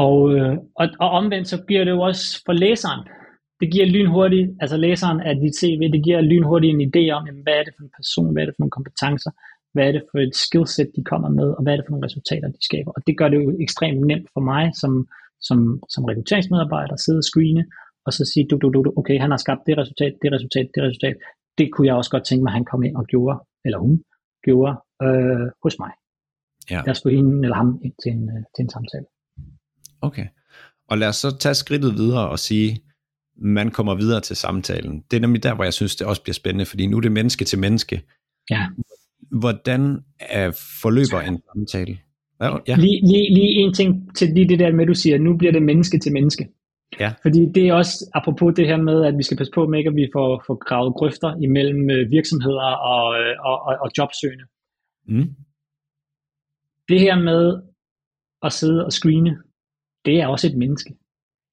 [0.06, 3.02] Og, øh, og, og omvendt så giver det jo også for læseren,
[3.60, 7.42] det giver lynhurtigt, altså læseren af dit CV, det giver lynhurtigt en idé om, jamen,
[7.42, 9.30] hvad er det for en person, hvad er det for nogle kompetencer,
[9.74, 12.06] hvad er det for et skillset, de kommer med, og hvad er det for nogle
[12.08, 12.90] resultater, de skaber.
[12.96, 14.92] Og det gør det jo ekstremt nemt for mig som,
[15.48, 15.58] som,
[15.94, 17.64] som rekrutteringsmedarbejder at sidde og screene,
[18.06, 20.68] og så sige, du, du, du, du, okay, han har skabt det resultat, det resultat,
[20.74, 21.16] det resultat.
[21.58, 24.02] Det kunne jeg også godt tænke mig, at han kom ind og gjorde, eller hun
[24.44, 25.92] gjorde øh, hos mig.
[26.70, 26.82] Ja.
[26.86, 29.04] Jeg skulle hende eller ham ind til en, øh, til en samtale.
[30.00, 30.26] Okay.
[30.88, 32.80] Og lad os så tage skridtet videre og sige,
[33.36, 35.04] man kommer videre til samtalen.
[35.10, 37.12] Det er nemlig der, hvor jeg synes, det også bliver spændende, fordi nu er det
[37.12, 38.02] menneske til menneske.
[38.50, 38.66] Ja.
[39.40, 40.50] Hvordan er
[40.82, 41.98] forløber en samtale?
[42.40, 42.76] Ja.
[42.76, 45.62] Lige, lige, lige en ting til lige det der med, du siger, nu bliver det
[45.62, 46.48] menneske til menneske.
[47.00, 47.12] Ja.
[47.22, 49.90] Fordi det er også apropos det her med, at vi skal passe på med ikke,
[49.90, 54.44] at vi får, får gravet grøfter imellem øh, virksomheder og, øh, og, og, og jobsøgende.
[55.08, 55.28] Mm.
[56.88, 57.62] Det her med
[58.42, 59.38] at sidde og screene,
[60.04, 60.94] det er også et menneske.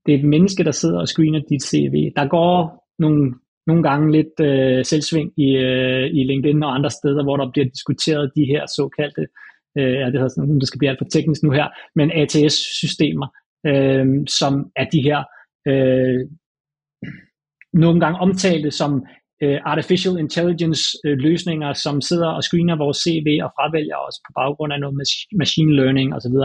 [0.05, 1.95] Det er et menneske, der sidder og screener dit CV.
[2.15, 2.53] Der går
[2.99, 3.33] nogle,
[3.67, 7.65] nogle gange lidt øh, selvsving i, øh, i LinkedIn og andre steder, hvor der bliver
[7.69, 9.27] diskuteret de her såkaldte,
[9.77, 13.27] øh, det, hedder sådan, det skal blive alt for teknisk nu her, men ATS-systemer,
[13.67, 14.05] øh,
[14.39, 15.19] som er de her
[15.67, 16.19] øh,
[17.73, 19.05] nogle gange omtalte som
[19.43, 24.31] øh, artificial intelligence øh, løsninger, som sidder og screener vores CV og fravælger os på
[24.35, 24.95] baggrund af noget
[25.37, 26.37] machine learning osv.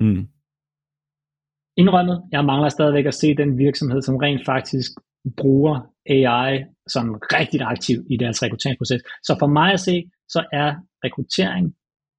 [0.00, 0.28] Mm.
[1.76, 4.90] Indrømmet, jeg mangler stadigvæk at se den virksomhed, som rent faktisk
[5.36, 5.76] bruger
[6.06, 7.06] AI som
[7.38, 9.02] rigtig aktiv i deres rekrutteringsproces.
[9.22, 10.74] Så for mig at se, så er
[11.04, 11.74] rekruttering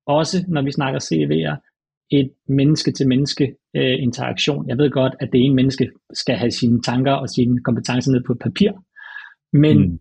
[0.08, 1.56] også, når vi snakker CV'er,
[2.12, 4.70] et menneske-til-menneske øh, interaktion.
[4.70, 8.24] Jeg ved godt, at det ene menneske skal have sine tanker og sine kompetencer ned
[8.28, 8.72] på et papir,
[9.53, 9.99] men, Mm.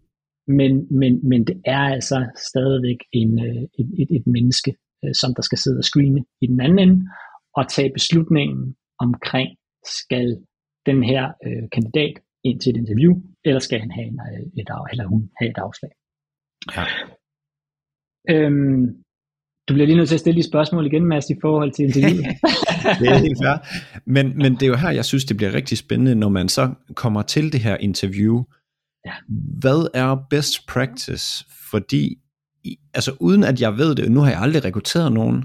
[0.58, 4.74] men, men, men det er altså stadigvæk en, øh, et, et, et menneske,
[5.04, 7.06] øh, som der skal sidde og screene i den anden ende,
[7.56, 9.56] og tage beslutningen omkring,
[10.02, 10.38] skal
[10.86, 13.12] den her øh, kandidat ind til et interview,
[13.44, 15.90] eller skal han have en, øh, et, eller hun have et afslag.
[16.76, 16.84] Ja.
[18.30, 19.03] Øhm,
[19.68, 22.24] du bliver lige nødt til at stille de spørgsmål igen, Mads, i forhold til interviewet.
[23.00, 23.56] det er helt fair.
[24.06, 26.70] Men, men det er jo her, jeg synes, det bliver rigtig spændende, når man så
[26.94, 28.42] kommer til det her interview.
[29.06, 29.12] Ja.
[29.60, 31.44] Hvad er best practice?
[31.70, 32.16] Fordi,
[32.94, 35.44] altså uden at jeg ved det, nu har jeg aldrig rekrutteret nogen,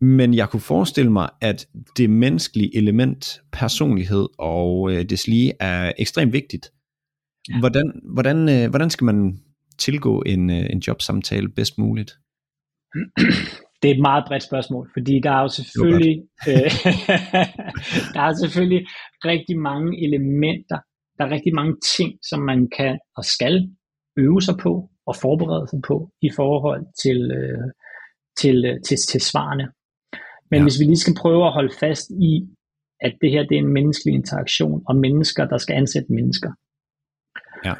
[0.00, 6.32] men jeg kunne forestille mig, at det menneskelige element, personlighed og øh, deslige er ekstremt
[6.32, 6.70] vigtigt.
[7.48, 7.58] Ja.
[7.58, 9.38] Hvordan, hvordan, øh, hvordan skal man
[9.78, 12.12] tilgå en, øh, en jobsamtale bedst muligt?
[13.82, 16.16] Det er et meget bredt spørgsmål, fordi der er jo selvfølgelig,
[16.48, 16.70] øh,
[18.14, 18.86] der er selvfølgelig
[19.24, 20.78] rigtig mange elementer,
[21.18, 23.54] der er rigtig mange ting, som man kan og skal
[24.16, 27.66] øve sig på og forberede sig på i forhold til, øh,
[28.40, 29.66] til, øh, til, til svarene.
[30.50, 30.62] Men Ja.
[30.64, 32.32] hvis vi lige skal prøve at holde fast i,
[33.00, 36.50] at det her det er en menneskelig interaktion, og mennesker, der skal ansætte mennesker,
[37.64, 37.74] Ja.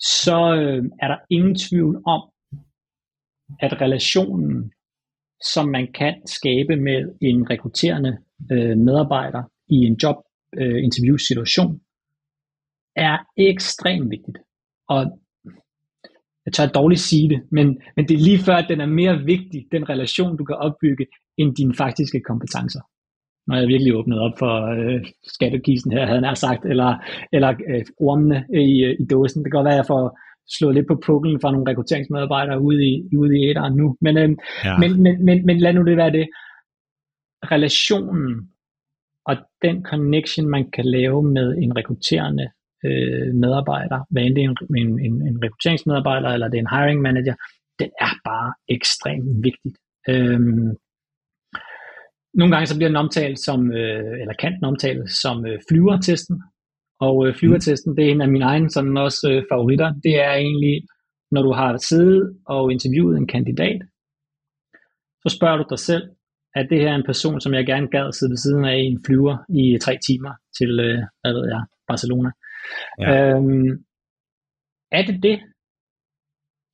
[0.00, 2.22] så øh, er der ingen tvivl om,
[3.60, 4.72] at relationen,
[5.54, 8.18] som man kan skabe med en rekrutterende
[8.52, 10.16] øh, medarbejder i en job
[10.56, 10.84] øh,
[12.96, 14.38] er ekstremt vigtigt.
[14.88, 15.18] Og
[16.46, 17.66] jeg tør dårligt sige det, men,
[17.96, 21.06] men det er lige før, at den er mere vigtig, den relation, du kan opbygge,
[21.38, 22.80] end dine faktiske kompetencer.
[23.46, 26.90] Når jeg virkelig åbnet op for øh, skattekisten her, havde jeg sagt, eller,
[27.32, 29.44] eller øh, ormene i, øh, i dåsen.
[29.44, 30.18] Det kan godt være, at jeg får
[30.48, 33.96] slået lidt på puklen fra nogle rekrutteringsmedarbejdere ude i, ude i æderen nu.
[34.00, 34.28] Men, øh,
[34.64, 34.78] Ja.
[34.78, 36.28] men, men, men, men lad nu det være det.
[37.44, 38.48] Relationen
[39.26, 42.46] og den connection, man kan lave med en rekrutterende
[42.84, 46.74] øh, medarbejder, hvad end det er en, en, en, en rekrutteringsmedarbejder eller det er en
[46.76, 47.34] hiring manager,
[47.78, 49.76] den er bare ekstremt vigtigt.
[50.08, 50.70] Øhm,
[52.34, 56.42] nogle gange så bliver den omtalt som, øh, eller kan den omtales som øh, flyvertesten,
[57.06, 59.88] og øh, flyvertesten, det er en af mine egne sådan også øh, favoritter.
[60.04, 60.76] Det er egentlig,
[61.30, 63.80] når du har siddet og interviewet en kandidat,
[65.22, 66.04] så spørger du dig selv,
[66.54, 69.04] at det her er en person, som jeg gerne gad sidde ved siden af en
[69.06, 72.30] flyver i tre timer til, øh, hvad ved jeg, Barcelona.
[73.00, 73.36] Ja.
[73.36, 73.70] Øhm,
[74.92, 75.40] er det det?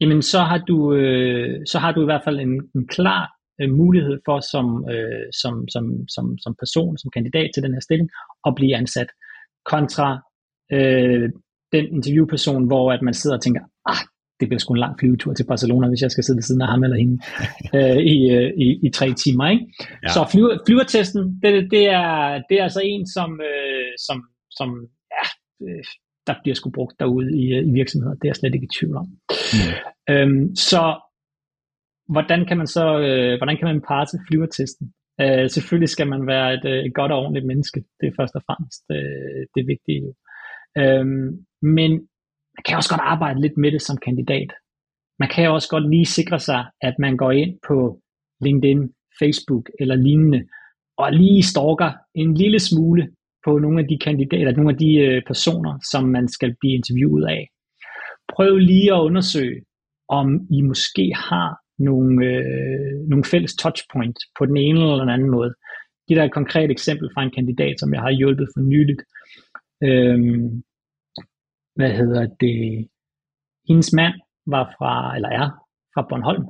[0.00, 3.22] Jamen så har du, øh, så har du i hvert fald en, en klar
[3.60, 7.80] øh, mulighed for som, øh, som, som, som, som person, som kandidat til den her
[7.80, 8.10] stilling,
[8.46, 9.10] at blive ansat
[9.72, 10.08] kontra
[10.72, 11.26] øh,
[11.72, 14.02] den interviewperson, hvor at man sidder og tænker, ah,
[14.40, 16.68] det bliver sgu en lang flyvetur til Barcelona, hvis jeg skal sidde ved siden af
[16.68, 17.16] ham eller hende
[17.76, 19.48] øh, i, øh, i, i tre timer.
[19.48, 19.64] Ikke?
[20.02, 20.08] Ja.
[20.08, 24.18] Så flyver, flyvertesten, det, det, er, det er altså en, som, øh, som,
[24.50, 24.68] som
[25.16, 25.26] ja,
[25.66, 25.84] øh,
[26.26, 28.14] der bliver sgu brugt derude i, øh, i virksomheder.
[28.14, 29.06] Det er jeg slet ikke i tvivl om.
[29.56, 29.74] Mm.
[30.12, 30.82] Øhm, så
[32.08, 34.92] hvordan kan man så øh, hvordan kan man parre til flyvertesten?
[35.20, 37.84] Øh, selvfølgelig skal man være et, øh, et godt og ordentligt menneske.
[38.00, 40.00] Det er først og fremmest øh, det vigtige.
[40.06, 40.12] Jo.
[40.82, 41.28] Øhm,
[41.62, 41.90] men
[42.56, 44.50] man kan også godt arbejde lidt med det som kandidat.
[45.18, 48.00] Man kan også godt lige sikre sig, at man går ind på
[48.44, 48.82] LinkedIn,
[49.20, 50.40] Facebook eller lignende,
[50.98, 53.08] og lige stalker en lille smule
[53.44, 57.26] på nogle af de kandidater, nogle af de øh, personer, som man skal blive interviewet
[57.26, 57.48] af.
[58.34, 59.60] Prøv lige at undersøge,
[60.08, 65.30] om I måske har nogle, øh, nogle fælles touchpoint på den ene eller den anden
[65.30, 65.54] måde.
[66.08, 69.02] Det der er et konkret eksempel fra en kandidat, som jeg har hjulpet for nyligt.
[69.82, 70.62] Øhm,
[71.76, 72.88] hvad hedder det?
[73.68, 74.14] Hendes mand
[74.46, 75.48] var fra, eller er
[75.94, 76.44] fra Bornholm,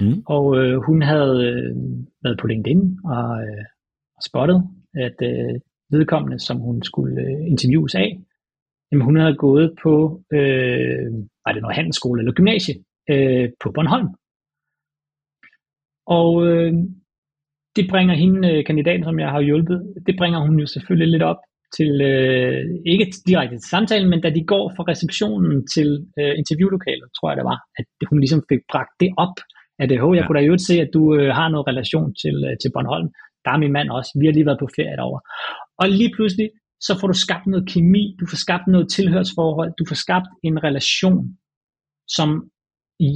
[0.00, 0.22] Mm.
[0.26, 1.76] og øh, hun havde øh,
[2.24, 3.64] været på LinkedIn og, øh,
[4.28, 4.62] spottet,
[4.94, 5.54] at øh,
[5.90, 8.20] vedkommende, som hun skulle øh, interviews af,
[8.92, 11.06] jamen hun havde gået på, øh,
[11.44, 12.74] var det noget handelsskole eller gymnasie,
[13.10, 14.08] øh, på Bornholm.
[16.08, 16.72] Og øh,
[17.76, 21.22] det bringer hende, øh, kandidaten, som jeg har hjulpet, det bringer hun jo selvfølgelig lidt
[21.22, 21.40] op
[21.76, 25.88] til, øh, ikke direkte til samtalen, men da de går fra receptionen til
[26.20, 29.36] øh, interviewlokalet, tror jeg det var, at hun ligesom fik bragt det op,
[29.82, 30.26] at øh, "Hov, jeg Ja.
[30.26, 33.08] kunne da jo se, at du øh, har noget relation til, øh, til Bornholm.
[33.44, 34.10] Der er min mand også.
[34.20, 35.20] Vi har lige været på ferie derovre.
[35.80, 36.48] Og lige pludselig,
[36.86, 40.56] så får du skabt noget kemi, du får skabt noget tilhørsforhold, du får skabt en
[40.64, 41.22] relation,
[42.16, 42.28] som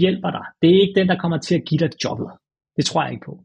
[0.00, 0.44] hjælper dig.
[0.62, 2.28] Det er ikke den, der kommer til at give dig jobbet.
[2.76, 3.44] Det tror jeg ikke på.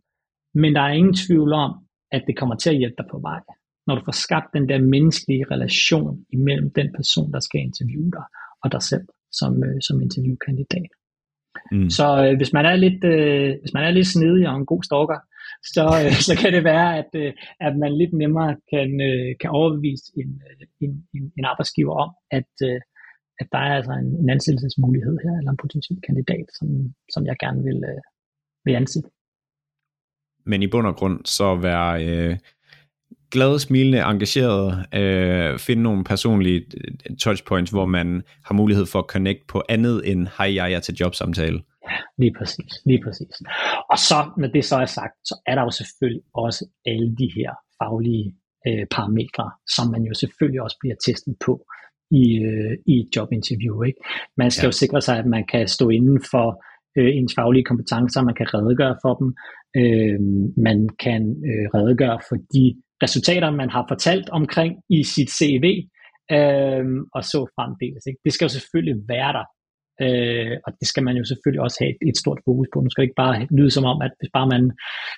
[0.53, 1.71] Men der er ingen tvivl om,
[2.11, 3.41] at det kommer til at hjælpe dig på vej.
[3.87, 8.25] Når du får skabt den der menneskelige relation imellem den person, der skal interviewe dig,
[8.63, 10.91] og dig selv som, øh, som interviewkandidat.
[11.71, 11.89] Mm.
[11.89, 14.83] Så øh, hvis man er lidt øh, hvis man er lidt snedig og en god
[14.83, 15.19] stalker,
[15.75, 17.33] så, øh, så kan det være, at, øh,
[17.67, 22.11] at man lidt nemmere kan, øh, kan overbevise en, øh, en, en, en arbejdsgiver om,
[22.31, 22.79] at, øh,
[23.41, 26.67] at der er altså en, en ansættelsesmulighed her, eller en potentiel kandidat, som,
[27.13, 28.01] som jeg gerne vil, øh,
[28.65, 29.09] vil ansætte.
[30.47, 32.37] Men i bund og grund så være øh,
[33.31, 39.05] glade, smilende, engageret, øh, finde nogle personlige øh, touchpoints, hvor man har mulighed for at
[39.09, 41.61] connect på andet end, hej, jeg er til jobsamtale.
[41.89, 43.35] Ja, lige præcis, lige præcis.
[43.91, 47.29] Og så, når det så er sagt, så er der jo selvfølgelig også alle de
[47.35, 47.51] her
[47.83, 48.35] faglige
[48.67, 51.65] øh, parametre, som man jo selvfølgelig også bliver testet på
[52.11, 53.83] i, øh, i et jobinterview.
[53.83, 53.99] Ikke?
[54.37, 54.67] Man skal ja.
[54.67, 56.63] jo sikre sig, at man kan stå inden for
[56.97, 59.35] øh, ens faglige kompetencer, man kan redegøre for dem,
[59.79, 60.19] øh,
[60.67, 62.65] man kan øh, redegøre for de
[63.03, 65.65] resultater, man har fortalt omkring i sit CV,
[66.37, 68.03] øh, og så fremdeles.
[68.09, 68.19] Ikke?
[68.25, 69.45] Det skal jo selvfølgelig være der,
[70.05, 72.77] øh, og det skal man jo selvfølgelig også have et, et stort fokus på.
[72.79, 74.63] Nu skal det ikke bare lyde som om, at hvis bare man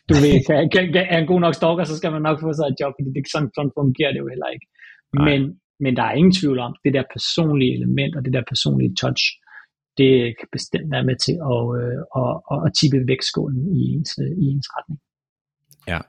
[0.09, 2.49] du ved, kan, kan, kan, er en god nok stalker, så skal man nok få
[2.53, 4.67] sig et job, fordi det, sådan, sådan fungerer det jo heller ikke.
[5.27, 5.41] Men,
[5.83, 9.23] men der er ingen tvivl om, det der personlige element og det der personlige touch,
[10.01, 14.11] det kan bestemt være med til at, øh, at, at, at tippe vægtskålen i ens,
[14.43, 14.99] i ens retning.
[15.87, 15.99] Ja,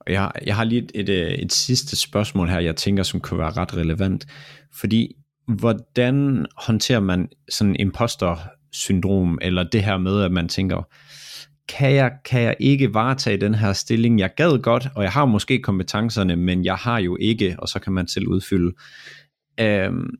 [0.00, 3.20] og jeg, jeg har lige et, et, øh, et sidste spørgsmål her, jeg tænker, som
[3.20, 4.26] kan være ret relevant.
[4.80, 5.14] Fordi,
[5.46, 10.82] hvordan håndterer man sådan imposter-syndrom, eller det her med, at man tænker,
[11.68, 14.18] kan jeg, kan jeg ikke varetage den her stilling?
[14.18, 17.80] Jeg gad godt, og jeg har måske kompetencerne, men jeg har jo ikke, og så
[17.80, 18.74] kan man selv udfylde.
[19.60, 20.10] Øhm,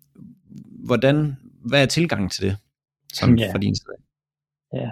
[0.85, 2.57] hvordan, hvad er tilgangen til det,
[3.15, 3.53] sådan Ja.
[3.53, 3.97] fra din side?
[4.81, 4.91] Ja.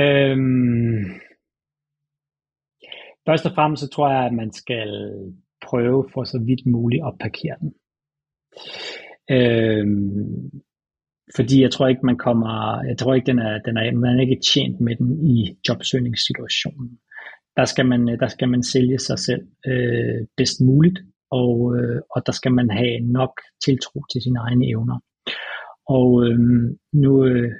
[0.00, 1.04] Øhm,
[3.28, 4.88] først og fremmest så tror jeg, at man skal
[5.66, 7.70] prøve for så vidt muligt at parkere den.
[9.30, 10.50] Øhm,
[11.36, 14.20] fordi jeg tror ikke, man kommer, jeg tror ikke, den er, den er, man er
[14.20, 16.98] ikke tjent med den i jobsøgningssituationen.
[17.56, 20.98] Der skal man, der skal man sælge sig selv øh, bedst muligt,
[21.30, 24.98] og, øh, og der skal man have nok tiltro til sine egne evner.
[25.88, 26.38] Og øh,
[26.92, 27.50] nu øh,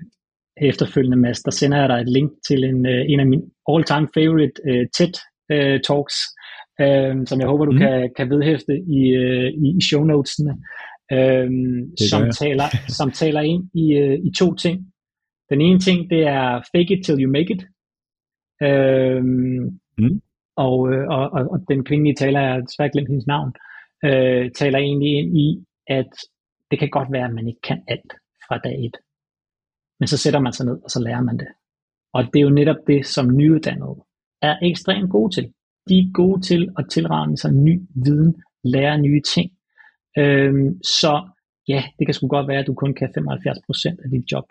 [0.56, 4.08] efterfølgende, Mads, der sender jeg dig et link til en, øh, en af mine all-time
[4.14, 5.14] favorite øh, TED
[5.52, 6.16] øh, talks,
[6.80, 7.78] øh, som jeg håber, du mm.
[7.78, 10.54] kan, kan vedhæfte i, øh, i, show notesene,
[11.12, 11.50] øh,
[12.10, 12.68] som, taler,
[12.98, 14.86] som taler ind i, øh, i to ting.
[15.50, 17.62] Den ene ting, det er fake it till you make it.
[18.62, 19.22] Øh,
[19.98, 20.20] Mm.
[20.56, 23.52] og, øh, og, og, og den kvindelige taler, jeg har desværre glemt hendes navn,
[24.04, 26.12] øh, taler egentlig ind i, at
[26.72, 28.12] det kan godt være, at man ikke kan alt
[28.48, 28.96] fra dag et.
[30.00, 31.48] Men så sætter man sig ned, og så lærer man det.
[32.14, 33.96] Og det er jo netop det, som nyuddannede
[34.42, 35.52] er ekstremt gode til.
[35.88, 39.50] De er gode til at tilrane sig ny viden, lære nye ting.
[40.18, 41.28] Øhm, så
[41.68, 44.44] ja, det kan sgu godt være, at du kun kan 75% af dit job.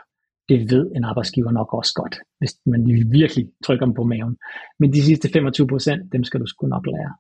[0.50, 4.38] Det ved en arbejdsgiver nok også godt, hvis man virkelig trykker dem på maven.
[4.80, 7.14] Men de sidste 25%, dem skal du sgu nok lære.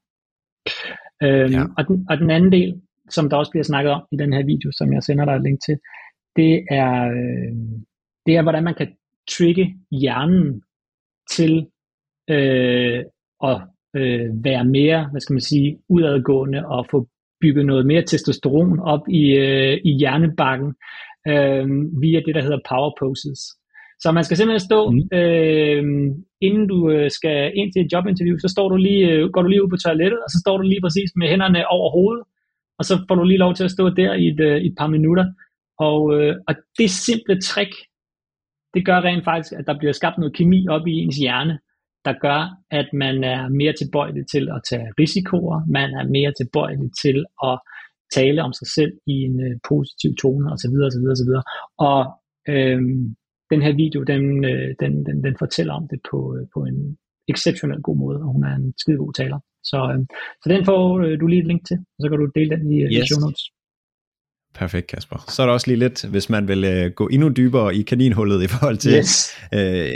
[1.23, 1.63] Øhm, Ja.
[1.77, 2.81] og, den, og den anden del,
[3.11, 5.43] som der også bliver snakket om i den her video, som jeg sender dig et
[5.43, 5.77] link til,
[6.35, 7.55] det er, øh,
[8.25, 8.87] det er hvordan man kan
[9.37, 10.61] trigge hjernen
[11.31, 11.67] til
[12.29, 13.03] øh,
[13.43, 13.61] at
[13.95, 17.07] øh, være mere, hvad skal man sige, udadgående og få
[17.41, 20.69] bygget noget mere testosteron op i, øh, i hjernebakken
[21.27, 21.65] øh,
[22.01, 23.39] via det, der hedder power poses.
[24.03, 25.17] Så man skal simpelthen stå, Mm.
[25.19, 25.83] øh,
[26.41, 29.47] inden du øh, skal ind til et jobinterview, så står du lige, øh, går du
[29.49, 32.23] lige ud på toilettet, og så står du lige præcis med hænderne over hovedet,
[32.81, 34.87] og så får du lige lov til at stå der i et, øh, et par
[34.95, 35.25] minutter.
[35.87, 37.73] Og, øh, og det simple trick,
[38.73, 41.59] det gør rent faktisk, at der bliver skabt noget kemi op i ens hjerne,
[42.05, 42.41] der gør,
[42.79, 47.17] at man er mere tilbøjelig til at tage risikoer, man er mere tilbøjelig til
[47.49, 47.55] at
[48.17, 50.75] tale om sig selv i en øh, positiv tone osv.
[50.87, 51.31] osv., osv.
[51.89, 52.01] Og
[52.53, 52.79] øh,
[53.51, 56.97] den her video, den, øh, den, den, den fortæller om det på, øh, på en
[57.27, 59.39] exceptionelt god måde, og hun er en skide god taler.
[59.63, 59.99] Så, øh,
[60.43, 62.71] så den får øh, du lige et link til, og så kan du dele den
[62.73, 62.91] i, yes.
[62.91, 63.07] i Yes.
[63.07, 63.41] show notes.
[64.55, 65.25] Perfekt, Kasper.
[65.27, 68.43] Så er der også lige lidt, hvis man vil øh, gå endnu dybere i kaninhullet
[68.43, 69.29] i forhold til Yes.
[69.53, 69.91] øh,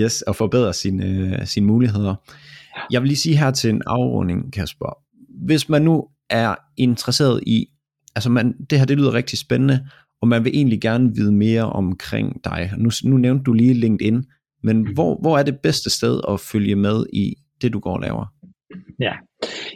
[0.00, 2.14] yes, at forbedre sine, øh, sine muligheder.
[2.90, 4.98] Jeg vil lige sige her til en afrunding, Kasper.
[5.46, 7.66] Hvis man nu er interesseret i,
[8.16, 9.86] altså man, det her det lyder rigtig spændende,
[10.22, 12.72] og man vil egentlig gerne vide mere omkring dig.
[12.76, 14.24] Nu, nu nævnte du lige LinkedIn,
[14.62, 18.00] men hvor, hvor er det bedste sted at følge med i det, du går og
[18.00, 18.26] laver?
[19.00, 19.14] Ja,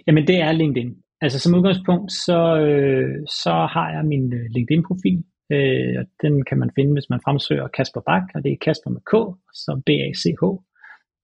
[0.06, 0.94] jamen det er LinkedIn.
[1.20, 5.18] Altså som udgangspunkt, så, øh, så har jeg min øh, LinkedIn-profil,
[5.52, 8.90] øh, og den kan man finde, hvis man fremsøger Kasper Bak, og det er Kasper
[8.90, 10.42] med K, og så B-A-C-H,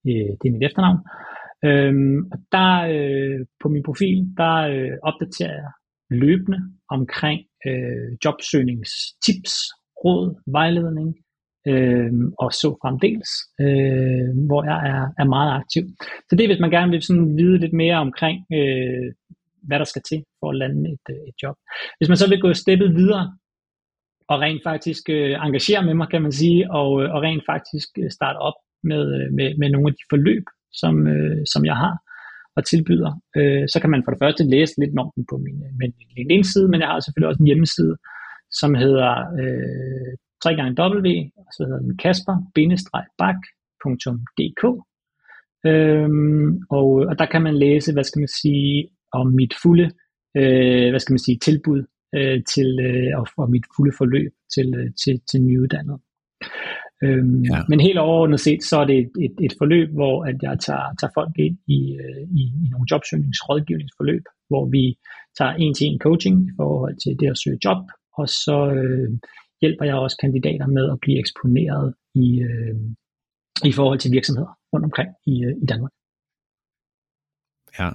[0.09, 0.99] øh, det er mit efternavn.
[1.67, 5.71] Øhm, og der øh, på min profil, der øh, opdaterer jeg
[6.09, 6.59] løbende
[6.89, 9.53] omkring øh, jobsøgningstips,
[10.03, 11.09] råd, vejledning,
[11.69, 12.11] øh,
[12.43, 13.31] og så fremdeles,
[13.63, 15.83] øh, hvor jeg er, er meget aktiv.
[16.27, 19.07] Så det er, hvis man gerne vil sådan vide lidt mere omkring, øh,
[19.67, 21.55] hvad der skal til for at lande et, øh, et job.
[21.97, 23.25] Hvis man så vil gå steppet videre,
[24.31, 27.89] og rent faktisk øh, engagere med mig, kan man sige, og, øh, og rent faktisk
[28.01, 30.45] øh, starte op med, øh, med, med nogle af de forløb,
[30.81, 31.95] som, øh, som jeg har,
[32.55, 35.57] og tilbyder, øh, så kan man for det første læse lidt om den på min,
[35.65, 37.95] øh, min LinkedIn-side, men jeg har selvfølgelig også en hjemmeside,
[38.59, 39.11] som hedder
[39.41, 40.11] øh,
[40.45, 41.07] 3W,
[41.37, 44.63] og så hedder den kasper-bak.dk.
[45.65, 49.91] Øhm, og, og der kan man læse, hvad skal man sige, om mit fulde,
[50.37, 51.83] øh, hvad skal man sige, tilbud
[52.15, 55.99] øh, til, øh, og, og mit fulde forløb til, øh, til, til nyuddannede.
[57.03, 57.59] Øhm, ja.
[57.69, 60.95] Men helt overordnet set, så er det et, et, et forløb, hvor at jeg tager,
[60.99, 64.83] tager folk ind i, øh, i, i nogle jobsøgningsrådgivningsforløb, hvor vi
[65.37, 67.81] tager en-til-en coaching i forhold til det at søge job,
[68.17, 69.09] og så øh,
[69.61, 72.75] hjælper jeg også kandidater med at blive eksponeret i, øh,
[73.69, 75.91] i forhold til virksomheder rundt omkring i, øh, i Danmark.
[77.79, 77.89] Ja,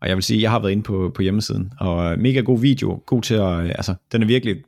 [0.00, 2.60] og jeg vil sige, jeg har været inde på, på hjemmesiden, og øh, mega god
[2.60, 4.64] video, god til at, øh, altså, den er virkelig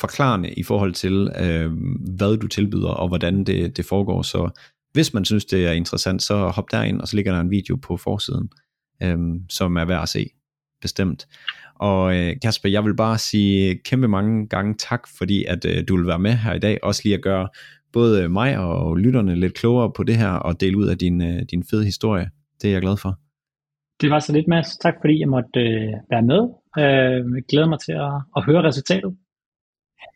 [0.00, 1.72] forklarende i forhold til, øh,
[2.16, 4.50] hvad du tilbyder, og hvordan det, det foregår, så
[4.92, 7.76] hvis man synes, det er interessant, så hop derind, og så ligger der en video
[7.76, 8.50] på forsiden,
[9.02, 10.30] øh, som er værd at se,
[10.80, 11.26] bestemt.
[11.78, 15.96] Og øh, Kasper, jeg vil bare sige kæmpe mange gange tak, fordi at øh, du
[15.96, 17.48] vil være med her i dag, også lige at gøre
[17.92, 21.42] både mig og lytterne lidt klogere på det her, og dele ud af din, øh,
[21.50, 22.30] din fede historie.
[22.62, 23.18] Det er jeg glad for.
[24.00, 24.76] Det var så lidt, Mads.
[24.76, 26.42] Tak fordi jeg måtte øh, være med.
[26.78, 29.12] Øh, jeg glæder mig til at, at høre resultatet.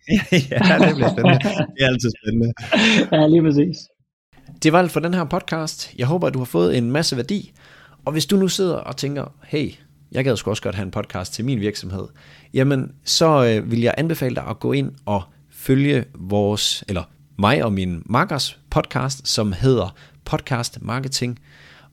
[0.53, 1.39] ja, det bliver spændende.
[1.75, 2.51] Det er altid spændende.
[3.17, 3.77] ja, lige præcis.
[4.63, 5.95] Det var alt for den her podcast.
[5.99, 7.53] Jeg håber, at du har fået en masse værdi.
[8.05, 9.69] Og hvis du nu sidder og tænker, hey,
[10.13, 12.09] jeg gad sgu også godt have en podcast til min virksomhed,
[12.55, 17.03] jamen så øh, vil jeg anbefale dig at gå ind og følge vores, eller
[17.39, 19.95] mig og min makkers podcast, som hedder
[20.25, 21.39] Podcast Marketing.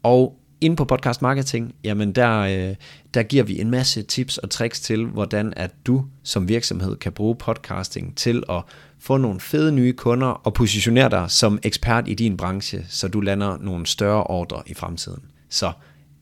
[0.03, 2.75] Og inde på Podcast Marketing, jamen der, øh,
[3.13, 7.11] der giver vi en masse tips og tricks til, hvordan at du som virksomhed kan
[7.11, 8.61] bruge podcasting til at
[8.99, 13.21] få nogle fede nye kunder og positionere dig som ekspert i din branche, så du
[13.21, 15.23] lander nogle større ordre i fremtiden.
[15.49, 15.71] Så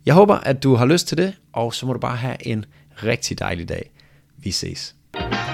[0.08, 2.66] jeg håber, at du har lyst til det, og så må du bare have en
[3.04, 3.92] rigtig dejlig dag.
[4.38, 4.96] Vi ses.
[5.14, 5.47] Freedom